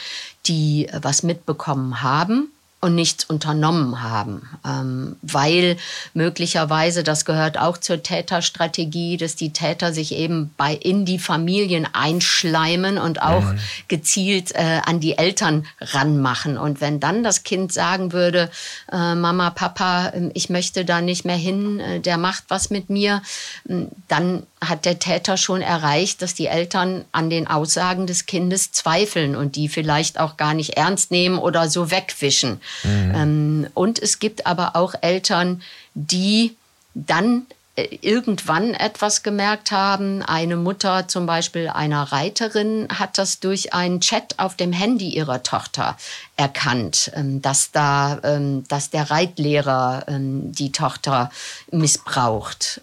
die 0.46 0.88
was 1.02 1.24
mitbekommen 1.24 2.04
haben 2.04 2.52
und 2.82 2.96
nichts 2.96 3.26
unternommen 3.26 4.02
haben, 4.02 4.50
ähm, 4.66 5.16
weil 5.22 5.78
möglicherweise, 6.16 7.04
das 7.04 7.26
gehört 7.26 7.60
auch 7.60 7.78
zur 7.78 8.02
Täterstrategie, 8.02 9.18
dass 9.18 9.36
die 9.36 9.54
Täter 9.54 9.94
sich 9.94 10.16
eben 10.16 10.52
bei 10.58 10.74
in 10.74 11.06
die 11.06 11.20
Familien 11.20 11.88
einschleimen 11.94 12.98
und 12.98 13.22
auch 13.22 13.44
mhm. 13.44 13.60
gezielt 13.88 14.56
äh, 14.56 14.82
an 14.84 15.00
die 15.00 15.18
Eltern 15.20 15.68
ranmachen. 15.80 16.58
Und 16.58 16.82
wenn 16.82 17.00
dann 17.00 17.24
das 17.24 17.44
Kind 17.44 17.72
sagen 17.72 18.14
würde, 18.14 18.50
äh, 18.92 19.14
Mama, 19.14 19.52
Papa, 19.52 20.12
ähm, 20.16 20.32
ich 20.34 20.50
möchte 20.50 20.84
da 20.84 21.02
nicht 21.02 21.24
mehr 21.24 21.38
hin, 21.38 21.80
äh, 21.80 22.00
der 22.00 22.18
macht 22.18 22.46
was 22.48 22.72
mit 22.72 22.90
mir, 22.90 23.22
ähm, 23.70 23.90
dann 24.08 24.48
hat 24.62 24.86
der 24.86 25.00
Täter 25.00 25.38
schon 25.38 25.62
erreicht, 25.62 26.22
dass 26.22 26.36
die 26.36 26.46
Eltern 26.46 27.06
an 27.12 27.32
den 27.32 27.48
Aussagen 27.48 28.06
des 28.06 28.28
Kindes 28.28 28.72
zweifeln 28.72 29.36
und 29.36 29.56
die 29.56 29.68
vielleicht 29.68 30.20
auch 30.20 30.38
gar 30.38 30.54
nicht 30.54 30.78
ernst 30.78 31.10
nehmen 31.10 31.40
oder 31.40 31.68
so 31.68 31.90
wegwischen. 31.90 32.62
Mhm. 32.84 33.14
Ähm, 33.16 33.68
und 33.74 34.00
es 34.00 34.20
gibt 34.20 34.46
aber 34.46 34.76
auch 34.76 34.94
Eltern, 35.02 35.64
die 35.96 36.56
dann 36.94 37.48
irgendwann 37.76 38.74
etwas 38.74 39.24
gemerkt 39.24 39.72
haben. 39.72 40.22
Eine 40.22 40.58
Mutter 40.58 41.08
zum 41.08 41.26
Beispiel 41.26 41.70
einer 41.70 42.04
Reiterin 42.04 42.88
hat 42.94 43.18
das 43.18 43.40
durch 43.40 43.74
einen 43.74 44.02
Chat 44.02 44.40
auf 44.40 44.56
dem 44.56 44.74
Handy 44.74 45.10
ihrer 45.10 45.42
Tochter 45.42 45.96
erkannt, 46.36 47.12
ähm, 47.16 47.42
dass 47.42 47.72
da, 47.72 48.20
ähm, 48.24 48.66
dass 48.68 48.90
der 48.90 49.10
Reitlehrer 49.10 50.06
ähm, 50.08 50.52
die 50.52 50.72
Tochter 50.72 51.32
missbraucht 51.72 52.82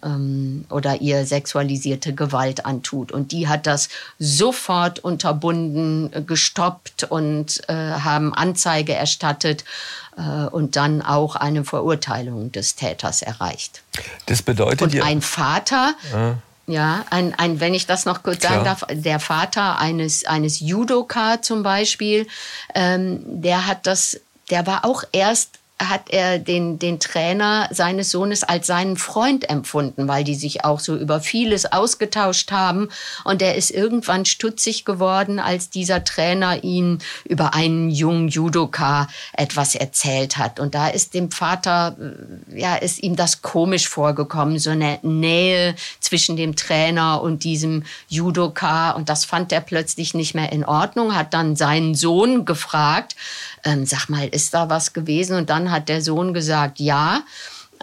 oder 0.69 1.01
ihr 1.01 1.25
sexualisierte 1.25 2.13
Gewalt 2.13 2.65
antut. 2.65 3.11
Und 3.11 3.31
die 3.31 3.47
hat 3.47 3.67
das 3.67 3.89
sofort 4.17 4.99
unterbunden, 4.99 6.25
gestoppt 6.25 7.03
und 7.03 7.61
äh, 7.69 7.73
haben 7.73 8.33
Anzeige 8.33 8.93
erstattet 8.93 9.63
äh, 9.63 10.08
und 10.51 10.75
dann 10.75 11.01
auch 11.01 11.35
eine 11.35 11.63
Verurteilung 11.63 12.51
des 12.51 12.75
Täters 12.75 13.21
erreicht. 13.21 13.81
Das 14.25 14.41
bedeutet 14.41 14.81
und 14.81 15.01
ein 15.01 15.21
Vater, 15.21 15.93
ah. 16.13 16.33
ja, 16.67 17.05
ein, 17.09 17.33
ein, 17.35 17.59
wenn 17.59 17.73
ich 17.73 17.85
das 17.85 18.05
noch 18.05 18.23
kurz 18.23 18.39
Klar. 18.39 18.53
sagen 18.53 18.65
darf, 18.65 18.85
der 18.89 19.19
Vater 19.19 19.79
eines 19.79 20.25
eines 20.25 20.59
Judoka 20.59 21.41
zum 21.41 21.63
Beispiel, 21.63 22.27
ähm, 22.75 23.21
der 23.25 23.67
hat 23.67 23.85
das, 23.87 24.19
der 24.49 24.67
war 24.67 24.85
auch 24.85 25.03
erst 25.11 25.58
hat 25.79 26.09
er 26.09 26.39
den, 26.39 26.77
den 26.77 26.99
Trainer 26.99 27.69
seines 27.71 28.11
Sohnes 28.11 28.43
als 28.43 28.67
seinen 28.67 28.97
Freund 28.97 29.49
empfunden, 29.49 30.07
weil 30.07 30.23
die 30.23 30.35
sich 30.35 30.65
auch 30.65 30.79
so 30.79 30.95
über 30.95 31.21
vieles 31.21 31.71
ausgetauscht 31.71 32.51
haben. 32.51 32.89
Und 33.23 33.41
er 33.41 33.55
ist 33.55 33.71
irgendwann 33.71 34.25
stutzig 34.25 34.83
geworden, 34.83 35.39
als 35.39 35.69
dieser 35.69 36.03
Trainer 36.03 36.63
ihn 36.63 36.99
über 37.23 37.53
einen 37.53 37.89
jungen 37.89 38.27
Judoka 38.27 39.07
etwas 39.33 39.75
erzählt 39.75 40.37
hat. 40.37 40.59
Und 40.59 40.75
da 40.75 40.89
ist 40.89 41.13
dem 41.13 41.31
Vater, 41.31 41.95
äh, 41.99 42.59
ja, 42.59 42.75
ist 42.75 43.01
ihm 43.01 43.15
das 43.15 43.41
komisch 43.41 43.87
vorgekommen, 43.87 44.59
so 44.59 44.71
eine 44.71 44.99
Nähe 45.01 45.75
zwischen 46.01 46.35
dem 46.35 46.55
Trainer 46.55 47.21
und 47.21 47.43
diesem 47.45 47.83
Judoka. 48.09 48.91
Und 48.91 49.07
das 49.07 49.23
fand 49.23 49.53
er 49.53 49.61
plötzlich 49.61 50.13
nicht 50.13 50.35
mehr 50.35 50.51
in 50.51 50.65
Ordnung, 50.65 51.15
hat 51.15 51.33
dann 51.33 51.55
seinen 51.55 51.95
Sohn 51.95 52.43
gefragt, 52.43 53.15
ähm, 53.63 53.85
sag 53.85 54.09
mal, 54.09 54.27
ist 54.27 54.53
da 54.53 54.69
was 54.69 54.93
gewesen? 54.93 55.35
Und 55.35 55.49
dann 55.49 55.71
hat 55.71 55.89
der 55.89 56.01
Sohn 56.01 56.33
gesagt, 56.33 56.79
ja. 56.79 57.21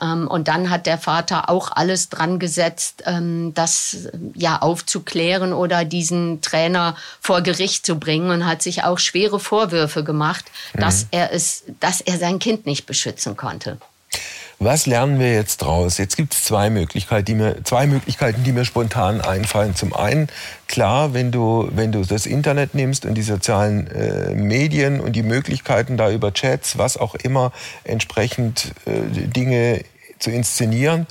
Ähm, 0.00 0.28
und 0.28 0.48
dann 0.48 0.70
hat 0.70 0.86
der 0.86 0.98
Vater 0.98 1.48
auch 1.48 1.72
alles 1.72 2.08
dran 2.08 2.38
gesetzt, 2.38 3.04
ähm, 3.06 3.52
das 3.54 4.08
ja 4.34 4.60
aufzuklären 4.60 5.52
oder 5.52 5.84
diesen 5.84 6.42
Trainer 6.42 6.96
vor 7.20 7.40
Gericht 7.40 7.86
zu 7.86 7.98
bringen 7.98 8.30
und 8.30 8.46
hat 8.46 8.62
sich 8.62 8.84
auch 8.84 8.98
schwere 8.98 9.40
Vorwürfe 9.40 10.04
gemacht, 10.04 10.44
mhm. 10.74 10.80
dass 10.80 11.06
er 11.10 11.32
es, 11.32 11.64
dass 11.80 12.00
er 12.00 12.18
sein 12.18 12.38
Kind 12.38 12.66
nicht 12.66 12.86
beschützen 12.86 13.36
konnte. 13.36 13.78
Was 14.58 14.86
lernen 14.86 15.20
wir 15.20 15.34
jetzt 15.34 15.58
draus? 15.58 15.98
Jetzt 15.98 16.16
gibt 16.16 16.32
es 16.32 16.44
zwei 16.44 16.70
Möglichkeiten, 16.70 17.26
die 17.26 17.34
mir, 17.34 17.62
zwei 17.64 17.86
Möglichkeiten, 17.86 18.42
die 18.42 18.52
mir 18.52 18.64
spontan 18.64 19.20
einfallen. 19.20 19.74
Zum 19.74 19.94
einen, 19.94 20.28
klar, 20.66 21.12
wenn 21.12 21.30
du, 21.30 21.68
wenn 21.74 21.92
du 21.92 22.02
das 22.02 22.24
Internet 22.24 22.74
nimmst 22.74 23.04
und 23.04 23.14
die 23.16 23.22
sozialen 23.22 23.86
äh, 23.88 24.34
Medien 24.34 25.00
und 25.00 25.12
die 25.12 25.22
Möglichkeiten 25.22 25.98
da 25.98 26.10
über 26.10 26.32
Chats, 26.32 26.78
was 26.78 26.96
auch 26.96 27.14
immer, 27.16 27.52
entsprechend 27.84 28.72
äh, 28.86 29.02
Dinge 29.10 29.84
zu 30.18 30.30
inszenieren, 30.30 31.06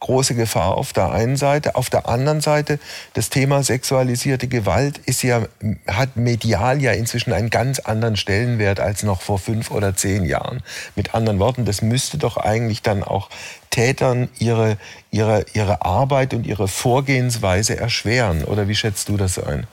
große 0.00 0.34
Gefahr 0.34 0.76
auf 0.76 0.92
der 0.92 1.10
einen 1.10 1.36
Seite. 1.36 1.74
Auf 1.74 1.90
der 1.90 2.08
anderen 2.08 2.40
Seite, 2.40 2.78
das 3.14 3.30
Thema 3.30 3.62
sexualisierte 3.62 4.48
Gewalt 4.48 4.98
ist 4.98 5.22
ja, 5.22 5.46
hat 5.86 6.16
medial 6.16 6.80
ja 6.80 6.92
inzwischen 6.92 7.32
einen 7.32 7.50
ganz 7.50 7.78
anderen 7.78 8.16
Stellenwert 8.16 8.80
als 8.80 9.02
noch 9.02 9.22
vor 9.22 9.38
fünf 9.38 9.70
oder 9.70 9.96
zehn 9.96 10.24
Jahren. 10.24 10.62
Mit 10.96 11.14
anderen 11.14 11.38
Worten, 11.38 11.64
das 11.64 11.82
müsste 11.82 12.18
doch 12.18 12.36
eigentlich 12.36 12.82
dann 12.82 13.02
auch 13.02 13.28
Tätern 13.70 14.28
ihre, 14.38 14.78
ihre, 15.10 15.44
ihre 15.52 15.82
Arbeit 15.82 16.34
und 16.34 16.46
ihre 16.46 16.68
Vorgehensweise 16.68 17.76
erschweren. 17.76 18.44
Oder 18.44 18.68
wie 18.68 18.74
schätzt 18.74 19.08
du 19.08 19.16
das 19.16 19.38
ein? 19.38 19.66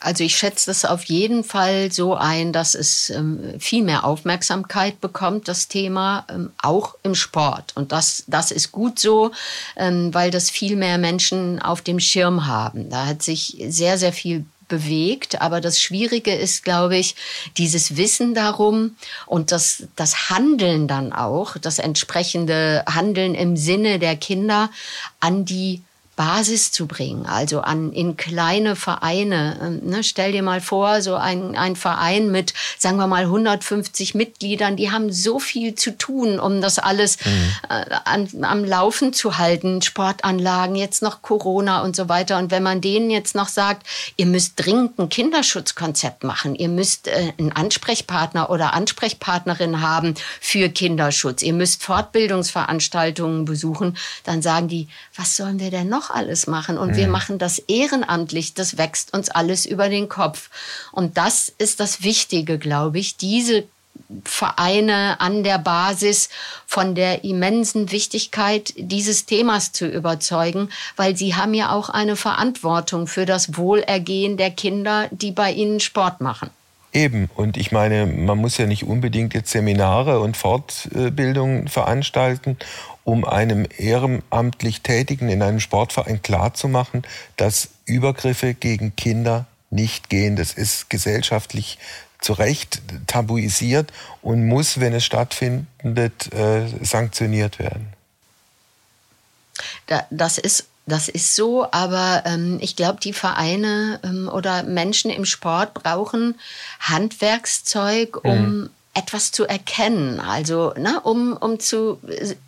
Also 0.00 0.22
ich 0.22 0.36
schätze 0.36 0.66
das 0.70 0.84
auf 0.84 1.04
jeden 1.04 1.44
Fall 1.44 1.90
so 1.90 2.14
ein, 2.14 2.52
dass 2.52 2.74
es 2.74 3.08
ähm, 3.08 3.58
viel 3.58 3.82
mehr 3.82 4.04
Aufmerksamkeit 4.04 5.00
bekommt, 5.00 5.48
das 5.48 5.68
Thema, 5.68 6.26
ähm, 6.28 6.52
auch 6.60 6.94
im 7.02 7.14
Sport. 7.14 7.72
Und 7.74 7.90
das, 7.90 8.24
das 8.26 8.50
ist 8.50 8.70
gut 8.70 8.98
so, 8.98 9.30
ähm, 9.76 10.12
weil 10.12 10.30
das 10.30 10.50
viel 10.50 10.76
mehr 10.76 10.98
Menschen 10.98 11.60
auf 11.60 11.80
dem 11.80 12.00
Schirm 12.00 12.46
haben. 12.46 12.90
Da 12.90 13.06
hat 13.06 13.22
sich 13.22 13.56
sehr, 13.68 13.96
sehr 13.96 14.12
viel 14.12 14.44
bewegt. 14.70 15.42
Aber 15.42 15.60
das 15.60 15.78
Schwierige 15.78 16.34
ist, 16.34 16.64
glaube 16.64 16.96
ich, 16.96 17.14
dieses 17.58 17.98
Wissen 17.98 18.34
darum 18.34 18.96
und 19.26 19.52
das, 19.52 19.82
das 19.96 20.30
Handeln 20.30 20.88
dann 20.88 21.12
auch, 21.12 21.58
das 21.58 21.78
entsprechende 21.78 22.84
Handeln 22.88 23.34
im 23.34 23.58
Sinne 23.58 23.98
der 23.98 24.16
Kinder 24.16 24.70
an 25.18 25.44
die 25.44 25.82
Basis 26.20 26.70
zu 26.70 26.86
bringen, 26.86 27.24
also 27.24 27.62
an, 27.62 27.94
in 27.94 28.14
kleine 28.18 28.76
Vereine. 28.76 29.58
Ähm, 29.62 29.80
ne, 29.88 30.04
stell 30.04 30.32
dir 30.32 30.42
mal 30.42 30.60
vor, 30.60 31.00
so 31.00 31.14
ein, 31.14 31.56
ein 31.56 31.76
Verein 31.76 32.30
mit, 32.30 32.52
sagen 32.76 32.98
wir 32.98 33.06
mal, 33.06 33.22
150 33.22 34.14
Mitgliedern, 34.14 34.76
die 34.76 34.90
haben 34.90 35.10
so 35.10 35.38
viel 35.38 35.76
zu 35.76 35.96
tun, 35.96 36.38
um 36.38 36.60
das 36.60 36.78
alles 36.78 37.16
mhm. 37.24 37.52
äh, 37.70 37.84
an, 38.04 38.28
am 38.42 38.66
Laufen 38.66 39.14
zu 39.14 39.38
halten. 39.38 39.80
Sportanlagen, 39.80 40.76
jetzt 40.76 41.00
noch 41.00 41.22
Corona 41.22 41.80
und 41.80 41.96
so 41.96 42.10
weiter. 42.10 42.36
Und 42.36 42.50
wenn 42.50 42.62
man 42.62 42.82
denen 42.82 43.10
jetzt 43.10 43.34
noch 43.34 43.48
sagt, 43.48 43.86
ihr 44.18 44.26
müsst 44.26 44.62
dringend 44.62 44.98
ein 44.98 45.08
Kinderschutzkonzept 45.08 46.22
machen, 46.22 46.54
ihr 46.54 46.68
müsst 46.68 47.08
äh, 47.08 47.32
einen 47.38 47.52
Ansprechpartner 47.52 48.50
oder 48.50 48.74
Ansprechpartnerin 48.74 49.80
haben 49.80 50.16
für 50.38 50.68
Kinderschutz, 50.68 51.40
ihr 51.40 51.54
müsst 51.54 51.82
Fortbildungsveranstaltungen 51.82 53.46
besuchen, 53.46 53.96
dann 54.24 54.42
sagen 54.42 54.68
die, 54.68 54.86
was 55.16 55.34
sollen 55.34 55.58
wir 55.58 55.70
denn 55.70 55.88
noch 55.88 56.09
alles 56.14 56.46
machen 56.46 56.78
und 56.78 56.92
mhm. 56.92 56.96
wir 56.96 57.08
machen 57.08 57.38
das 57.38 57.58
ehrenamtlich, 57.58 58.54
das 58.54 58.78
wächst 58.78 59.14
uns 59.14 59.30
alles 59.30 59.66
über 59.66 59.88
den 59.88 60.08
Kopf. 60.08 60.50
Und 60.92 61.16
das 61.16 61.52
ist 61.58 61.80
das 61.80 62.02
Wichtige, 62.02 62.58
glaube 62.58 62.98
ich, 62.98 63.16
diese 63.16 63.64
Vereine 64.24 65.20
an 65.20 65.44
der 65.44 65.58
Basis 65.58 66.30
von 66.66 66.94
der 66.94 67.24
immensen 67.24 67.92
Wichtigkeit 67.92 68.74
dieses 68.76 69.26
Themas 69.26 69.72
zu 69.72 69.86
überzeugen, 69.86 70.68
weil 70.96 71.16
sie 71.16 71.34
haben 71.34 71.54
ja 71.54 71.72
auch 71.72 71.90
eine 71.90 72.16
Verantwortung 72.16 73.06
für 73.06 73.26
das 73.26 73.56
Wohlergehen 73.56 74.36
der 74.36 74.50
Kinder, 74.50 75.08
die 75.12 75.30
bei 75.30 75.52
ihnen 75.52 75.80
Sport 75.80 76.20
machen. 76.20 76.50
Eben, 76.92 77.30
und 77.36 77.56
ich 77.56 77.70
meine, 77.70 78.06
man 78.06 78.38
muss 78.38 78.58
ja 78.58 78.66
nicht 78.66 78.82
unbedingt 78.82 79.32
jetzt 79.32 79.52
Seminare 79.52 80.18
und 80.18 80.36
Fortbildungen 80.36 81.68
veranstalten, 81.68 82.56
um 83.10 83.24
einem 83.24 83.66
ehrenamtlich 83.76 84.82
Tätigen 84.82 85.30
in 85.30 85.42
einem 85.42 85.58
Sportverein 85.58 86.22
klarzumachen, 86.22 87.02
dass 87.36 87.70
Übergriffe 87.84 88.54
gegen 88.54 88.94
Kinder 88.94 89.46
nicht 89.68 90.10
gehen. 90.10 90.36
Das 90.36 90.52
ist 90.52 90.90
gesellschaftlich 90.90 91.80
zu 92.20 92.34
Recht 92.34 92.80
tabuisiert 93.08 93.92
und 94.22 94.46
muss, 94.46 94.78
wenn 94.78 94.94
es 94.94 95.04
stattfindet, 95.04 96.32
äh, 96.32 96.68
sanktioniert 96.82 97.58
werden. 97.58 97.88
das 100.10 100.38
ist 100.38 100.66
das 100.86 101.08
ist 101.08 101.36
so, 101.36 101.66
aber 101.70 102.22
ähm, 102.26 102.58
ich 102.60 102.74
glaube, 102.74 103.00
die 103.00 103.12
Vereine 103.12 104.00
ähm, 104.02 104.28
oder 104.32 104.62
Menschen 104.62 105.10
im 105.10 105.24
Sport 105.24 105.74
brauchen 105.74 106.36
Handwerkszeug, 106.80 108.24
um 108.24 108.38
mhm 108.38 108.70
etwas 108.92 109.30
zu 109.30 109.46
erkennen, 109.46 110.18
also 110.18 110.74
ne, 110.76 111.00
um, 111.00 111.36
um 111.36 111.60
zu 111.60 112.00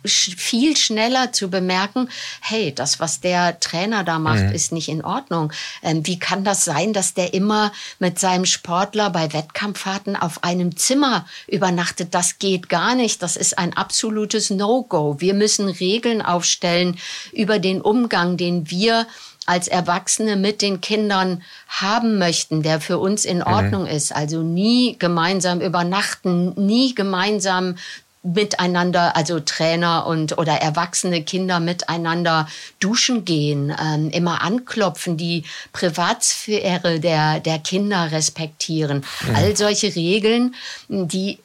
viel 0.03 0.75
schneller 0.75 1.31
zu 1.31 1.49
bemerken, 1.49 2.09
hey, 2.41 2.75
das, 2.75 2.99
was 2.99 3.21
der 3.21 3.61
Trainer 3.61 4.03
da 4.03 4.19
macht, 4.19 4.43
mhm. 4.43 4.51
ist 4.51 4.73
nicht 4.73 4.89
in 4.89 5.05
Ordnung. 5.05 5.53
Ähm, 5.81 6.05
wie 6.05 6.19
kann 6.19 6.43
das 6.43 6.65
sein, 6.65 6.91
dass 6.91 7.13
der 7.13 7.33
immer 7.33 7.71
mit 7.99 8.19
seinem 8.19 8.45
Sportler 8.45 9.09
bei 9.09 9.31
Wettkampffahrten 9.31 10.17
auf 10.17 10.43
einem 10.43 10.75
Zimmer 10.75 11.25
übernachtet? 11.47 12.13
Das 12.13 12.39
geht 12.39 12.67
gar 12.67 12.93
nicht. 12.95 13.23
Das 13.23 13.37
ist 13.37 13.57
ein 13.57 13.77
absolutes 13.77 14.49
No-Go. 14.49 15.15
Wir 15.19 15.33
müssen 15.33 15.69
Regeln 15.69 16.21
aufstellen 16.21 16.99
über 17.31 17.57
den 17.57 17.79
Umgang, 17.79 18.35
den 18.35 18.69
wir 18.69 19.07
als 19.45 19.67
Erwachsene 19.67 20.35
mit 20.35 20.61
den 20.61 20.81
Kindern 20.81 21.43
haben 21.67 22.17
möchten, 22.17 22.63
der 22.63 22.79
für 22.79 22.97
uns 22.97 23.25
in 23.25 23.37
mhm. 23.37 23.43
Ordnung 23.47 23.81
mhm. 23.83 23.89
ist. 23.89 24.15
Also 24.15 24.41
nie 24.41 24.95
gemeinsam 24.97 25.61
übernachten, 25.61 26.53
nie 26.55 26.95
gemeinsam 26.95 27.75
miteinander, 28.23 29.17
also 29.17 29.41
Trainer 29.41 30.07
und 30.07 30.37
oder 30.37 30.53
erwachsene 30.53 31.23
Kinder 31.23 31.59
miteinander 31.59 32.47
duschen 32.79 33.25
gehen, 33.25 33.75
ähm, 33.77 34.09
immer 34.11 34.41
anklopfen, 34.41 35.17
die 35.17 35.43
Privatsphäre 35.73 37.01
der 37.01 37.41
der 37.41 37.59
Kinder 37.59 38.13
respektieren. 38.13 39.03
Mhm. 39.27 39.35
All 39.35 39.57
solche 39.57 39.93
Regeln, 39.93 40.55
die 40.87 41.39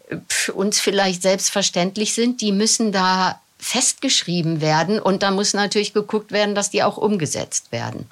uns 0.55 0.79
vielleicht 0.79 1.23
selbstverständlich 1.23 2.15
sind, 2.15 2.41
die 2.41 2.53
müssen 2.53 2.93
da 2.93 3.41
festgeschrieben 3.59 4.61
werden 4.61 5.01
und 5.01 5.23
da 5.23 5.31
muss 5.31 5.53
natürlich 5.53 5.93
geguckt 5.93 6.33
werden, 6.33 6.55
dass 6.55 6.71
die 6.71 6.83
auch 6.83 6.97
umgesetzt 6.97 7.73
werden. 7.73 8.09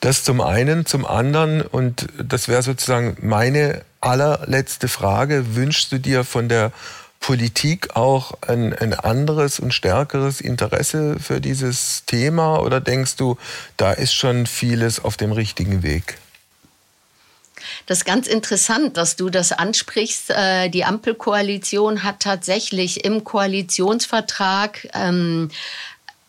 Das 0.00 0.22
zum 0.22 0.40
einen, 0.40 0.84
zum 0.84 1.06
anderen 1.06 1.62
und 1.62 2.08
das 2.22 2.48
wäre 2.48 2.62
sozusagen 2.62 3.16
meine 3.20 3.84
allerletzte 4.00 4.88
Frage, 4.88 5.54
wünschst 5.54 5.92
du 5.92 5.98
dir 5.98 6.24
von 6.24 6.48
der 6.48 6.72
Politik 7.20 7.94
auch 7.96 8.32
ein, 8.46 8.74
ein 8.74 8.92
anderes 8.92 9.60
und 9.60 9.72
stärkeres 9.72 10.40
Interesse 10.40 11.16
für 11.20 11.40
dieses 11.40 12.04
Thema 12.04 12.60
oder 12.60 12.80
denkst 12.80 13.16
du, 13.16 13.38
da 13.76 13.92
ist 13.92 14.12
schon 14.12 14.46
vieles 14.46 15.02
auf 15.02 15.16
dem 15.16 15.32
richtigen 15.32 15.82
Weg? 15.82 16.18
Das 17.86 17.98
ist 17.98 18.04
ganz 18.04 18.26
interessant, 18.26 18.96
dass 18.96 19.16
du 19.16 19.30
das 19.30 19.52
ansprichst. 19.52 20.30
Äh, 20.30 20.68
die 20.68 20.84
Ampelkoalition 20.84 22.02
hat 22.02 22.20
tatsächlich 22.20 23.04
im 23.04 23.24
Koalitionsvertrag 23.24 24.88
ähm, 24.94 25.50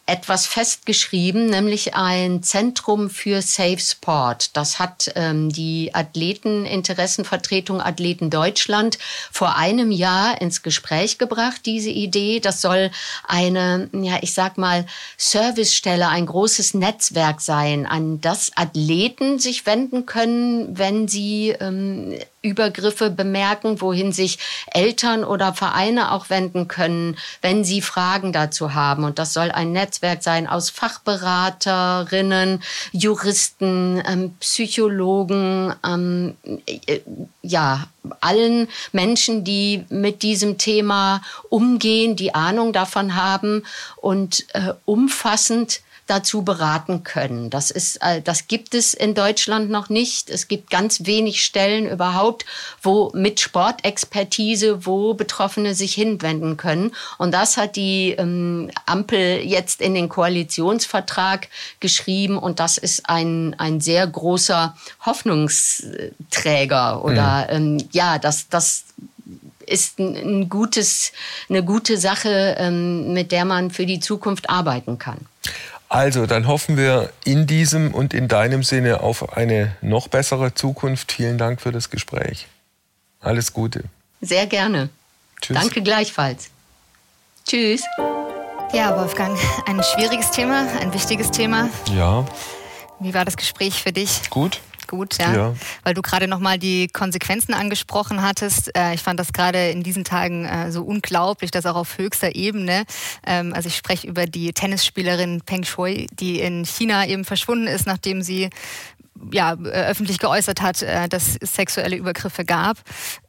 etwas 0.05 0.45
festgeschrieben, 0.45 1.45
nämlich 1.45 1.95
ein 1.95 2.43
Zentrum 2.43 3.09
für 3.09 3.41
Safe 3.41 3.79
Sport. 3.79 4.57
Das 4.57 4.77
hat 4.77 5.11
ähm, 5.15 5.49
die 5.49 5.91
Athleteninteressenvertretung 5.95 7.79
Athleten 7.79 8.29
Deutschland 8.29 8.97
vor 9.31 9.55
einem 9.55 9.91
Jahr 9.91 10.41
ins 10.41 10.61
Gespräch 10.61 11.19
gebracht, 11.19 11.61
diese 11.65 11.89
Idee. 11.89 12.41
Das 12.41 12.59
soll 12.59 12.91
eine, 13.25 13.89
ja, 13.93 14.17
ich 14.21 14.33
sag 14.33 14.57
mal, 14.57 14.85
Servicestelle, 15.15 16.09
ein 16.09 16.25
großes 16.25 16.73
Netzwerk 16.73 17.39
sein, 17.39 17.85
an 17.85 18.19
das 18.19 18.51
Athleten 18.55 19.39
sich 19.39 19.65
wenden 19.65 20.05
können, 20.05 20.77
wenn 20.77 21.07
sie 21.07 21.51
ähm, 21.51 22.19
Übergriffe 22.43 23.09
bemerken, 23.09 23.81
wohin 23.81 24.11
sich 24.11 24.37
Eltern 24.71 25.23
oder 25.23 25.53
Vereine 25.53 26.11
auch 26.11 26.29
wenden 26.29 26.67
können, 26.67 27.17
wenn 27.41 27.63
sie 27.63 27.81
Fragen 27.81 28.33
dazu 28.33 28.73
haben. 28.73 29.05
Und 29.05 29.17
das 29.17 29.33
soll 29.33 29.49
ein 29.49 29.71
Netzwerk 29.71 30.21
sein 30.21 30.45
aus 30.45 30.69
Fachberaterinnen, 30.69 32.61
Juristen, 32.91 34.03
ähm, 34.05 34.35
Psychologen, 34.39 35.73
ähm, 35.85 36.35
äh, 36.67 36.99
ja, 37.41 37.87
allen 38.19 38.67
Menschen, 38.91 39.43
die 39.43 39.85
mit 39.89 40.21
diesem 40.21 40.57
Thema 40.57 41.21
umgehen, 41.49 42.15
die 42.15 42.35
Ahnung 42.35 42.73
davon 42.73 43.15
haben 43.15 43.63
und 43.95 44.45
äh, 44.53 44.73
umfassend 44.85 45.81
dazu 46.07 46.43
beraten 46.43 47.03
können. 47.03 47.49
Das 47.49 47.71
ist, 47.71 47.97
äh, 48.01 48.21
das 48.21 48.47
gibt 48.47 48.75
es 48.75 48.93
in 48.93 49.13
Deutschland 49.13 49.69
noch 49.69 49.89
nicht. 49.89 50.29
Es 50.29 50.47
gibt 50.47 50.69
ganz 50.69 51.05
wenig 51.05 51.43
Stellen 51.43 51.87
überhaupt, 51.87 52.45
wo 52.81 53.11
mit 53.13 53.39
Sportexpertise, 53.39 54.85
wo 54.85 55.13
Betroffene 55.13 55.75
sich 55.75 55.93
hinwenden 55.93 56.57
können. 56.57 56.91
Und 57.17 57.31
das 57.33 57.55
hat 57.55 57.77
die 57.77 58.11
ähm, 58.11 58.69
Ampel 58.85 59.39
jetzt 59.45 59.79
in 59.81 59.93
den 59.93 60.09
Koalitionsvertrag 60.09 61.47
geschrieben. 61.79 62.37
Und 62.37 62.59
das 62.59 62.77
ist 62.77 63.09
ein, 63.09 63.55
ein 63.57 63.79
sehr 63.79 64.05
großer 64.05 64.75
Hoffnungsträger 65.05 67.03
oder, 67.03 67.47
mhm. 67.49 67.77
ähm, 67.77 67.89
ja, 67.91 68.19
das, 68.19 68.49
das 68.49 68.83
ist 69.65 69.99
ein, 69.99 70.49
gutes, 70.49 71.11
eine 71.49 71.63
gute 71.63 71.97
Sache, 71.97 72.55
ähm, 72.57 73.13
mit 73.13 73.31
der 73.31 73.45
man 73.45 73.71
für 73.71 73.85
die 73.85 73.99
Zukunft 73.99 74.49
arbeiten 74.49 74.97
kann. 74.97 75.19
Also, 75.93 76.25
dann 76.25 76.47
hoffen 76.47 76.75
wir 76.75 77.13
in 77.23 77.45
diesem 77.45 77.93
und 77.93 78.15
in 78.15 78.27
deinem 78.27 78.63
Sinne 78.63 79.01
auf 79.01 79.37
eine 79.37 79.75
noch 79.81 80.07
bessere 80.07 80.55
Zukunft. 80.55 81.11
Vielen 81.11 81.37
Dank 81.37 81.61
für 81.61 81.71
das 81.71 81.91
Gespräch. 81.91 82.47
Alles 83.21 83.53
Gute. 83.53 83.83
Sehr 84.19 84.47
gerne. 84.47 84.89
Tschüss. 85.39 85.55
Danke 85.55 85.83
gleichfalls. 85.83 86.49
Tschüss. 87.45 87.83
Ja, 88.73 88.97
Wolfgang, 88.97 89.37
ein 89.67 89.83
schwieriges 89.83 90.31
Thema, 90.31 90.65
ein 90.81 90.91
wichtiges 90.95 91.29
Thema. 91.29 91.69
Ja. 91.95 92.25
Wie 92.99 93.13
war 93.13 93.23
das 93.23 93.37
Gespräch 93.37 93.83
für 93.83 93.91
dich? 93.91 94.31
Gut 94.31 94.61
gut, 94.87 95.17
ja. 95.17 95.33
ja. 95.33 95.55
Weil 95.83 95.93
du 95.93 96.01
gerade 96.01 96.27
nochmal 96.27 96.57
die 96.57 96.87
Konsequenzen 96.87 97.53
angesprochen 97.53 98.21
hattest. 98.21 98.75
Äh, 98.77 98.93
ich 98.93 99.01
fand 99.01 99.19
das 99.19 99.33
gerade 99.33 99.69
in 99.69 99.83
diesen 99.83 100.03
Tagen 100.03 100.45
äh, 100.45 100.71
so 100.71 100.83
unglaublich, 100.83 101.51
dass 101.51 101.65
auch 101.65 101.75
auf 101.75 101.97
höchster 101.97 102.35
Ebene, 102.35 102.83
ähm, 103.25 103.53
also 103.53 103.67
ich 103.67 103.75
spreche 103.75 104.07
über 104.07 104.25
die 104.25 104.53
Tennisspielerin 104.53 105.41
Peng 105.41 105.63
Shui, 105.63 106.07
die 106.19 106.39
in 106.39 106.65
China 106.65 107.05
eben 107.05 107.25
verschwunden 107.25 107.67
ist, 107.67 107.85
nachdem 107.85 108.21
sie 108.21 108.49
ja, 109.31 109.53
öffentlich 109.55 110.19
geäußert 110.19 110.61
hat, 110.61 110.81
äh, 110.81 111.07
dass 111.07 111.37
es 111.39 111.53
sexuelle 111.53 111.95
Übergriffe 111.95 112.45
gab 112.45 112.77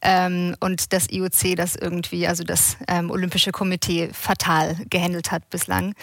ähm, 0.03 0.57
und 0.61 0.93
das 0.93 1.11
IOC 1.11 1.57
das 1.57 1.77
irgendwie, 1.77 2.27
also 2.27 2.45
das 2.45 2.77
ähm, 2.89 3.11
Olympische 3.11 3.53
Komitee 3.53 4.11
fatal 4.13 4.77
gehandelt 4.91 5.31
hat 5.31 5.49
bislang. 5.51 5.95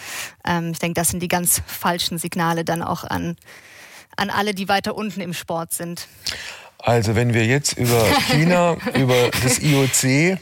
Ähm, 0.46 0.70
ich 0.72 0.78
denke, 0.78 0.94
das 0.94 1.08
sind 1.08 1.20
die 1.20 1.28
ganz 1.28 1.62
falschen 1.66 2.18
Signale 2.18 2.64
dann 2.64 2.82
auch 2.82 3.04
an 3.04 3.36
an 4.16 4.30
alle, 4.30 4.54
die 4.54 4.68
weiter 4.68 4.94
unten 4.94 5.20
im 5.20 5.34
Sport 5.34 5.72
sind? 5.72 6.08
Also 6.78 7.14
wenn 7.14 7.32
wir 7.32 7.46
jetzt 7.46 7.78
über 7.78 8.04
China, 8.28 8.76
über 8.94 9.30
das 9.42 9.60
IOC 9.60 10.38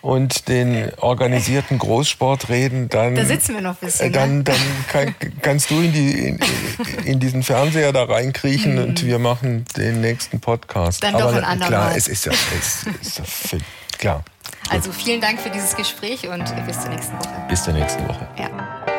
und 0.00 0.48
den 0.48 0.92
organisierten 0.98 1.78
Großsport 1.78 2.48
reden, 2.48 2.88
dann, 2.88 3.16
da 3.16 3.24
sitzen 3.24 3.54
wir 3.54 3.60
noch 3.60 3.82
ein 3.82 3.86
bisschen, 3.86 4.12
dann, 4.12 4.38
ne? 4.38 4.44
dann 4.44 4.56
kann, 4.88 5.14
kannst 5.42 5.70
du 5.70 5.80
in, 5.80 5.92
die, 5.92 6.28
in, 6.28 6.40
in, 7.04 7.20
diesen 7.20 7.42
Fernseher 7.42 7.92
da 7.92 8.04
reinkriechen 8.04 8.76
mhm. 8.76 8.82
und 8.82 9.04
wir 9.04 9.18
machen 9.18 9.64
den 9.76 10.00
nächsten 10.00 10.40
Podcast. 10.40 11.02
Dann 11.02 11.16
Aber 11.16 11.40
doch 11.40 11.42
ein 11.42 11.60
klar, 11.60 11.96
es 11.96 12.06
ist 12.08 12.26
ja, 12.26 12.32
es 12.32 12.86
ist 13.02 13.18
ja 13.18 13.24
fit, 13.24 13.62
klar. 13.98 14.24
Also 14.70 14.92
vielen 14.92 15.20
Dank 15.20 15.40
für 15.40 15.50
dieses 15.50 15.74
Gespräch 15.74 16.28
und 16.28 16.44
bis 16.66 16.80
zur 16.80 16.90
nächsten 16.90 17.18
Woche. 17.18 17.46
Bis 17.48 17.64
zur 17.64 17.74
nächsten 17.74 18.06
Woche. 18.06 18.28
Ja. 18.38 18.89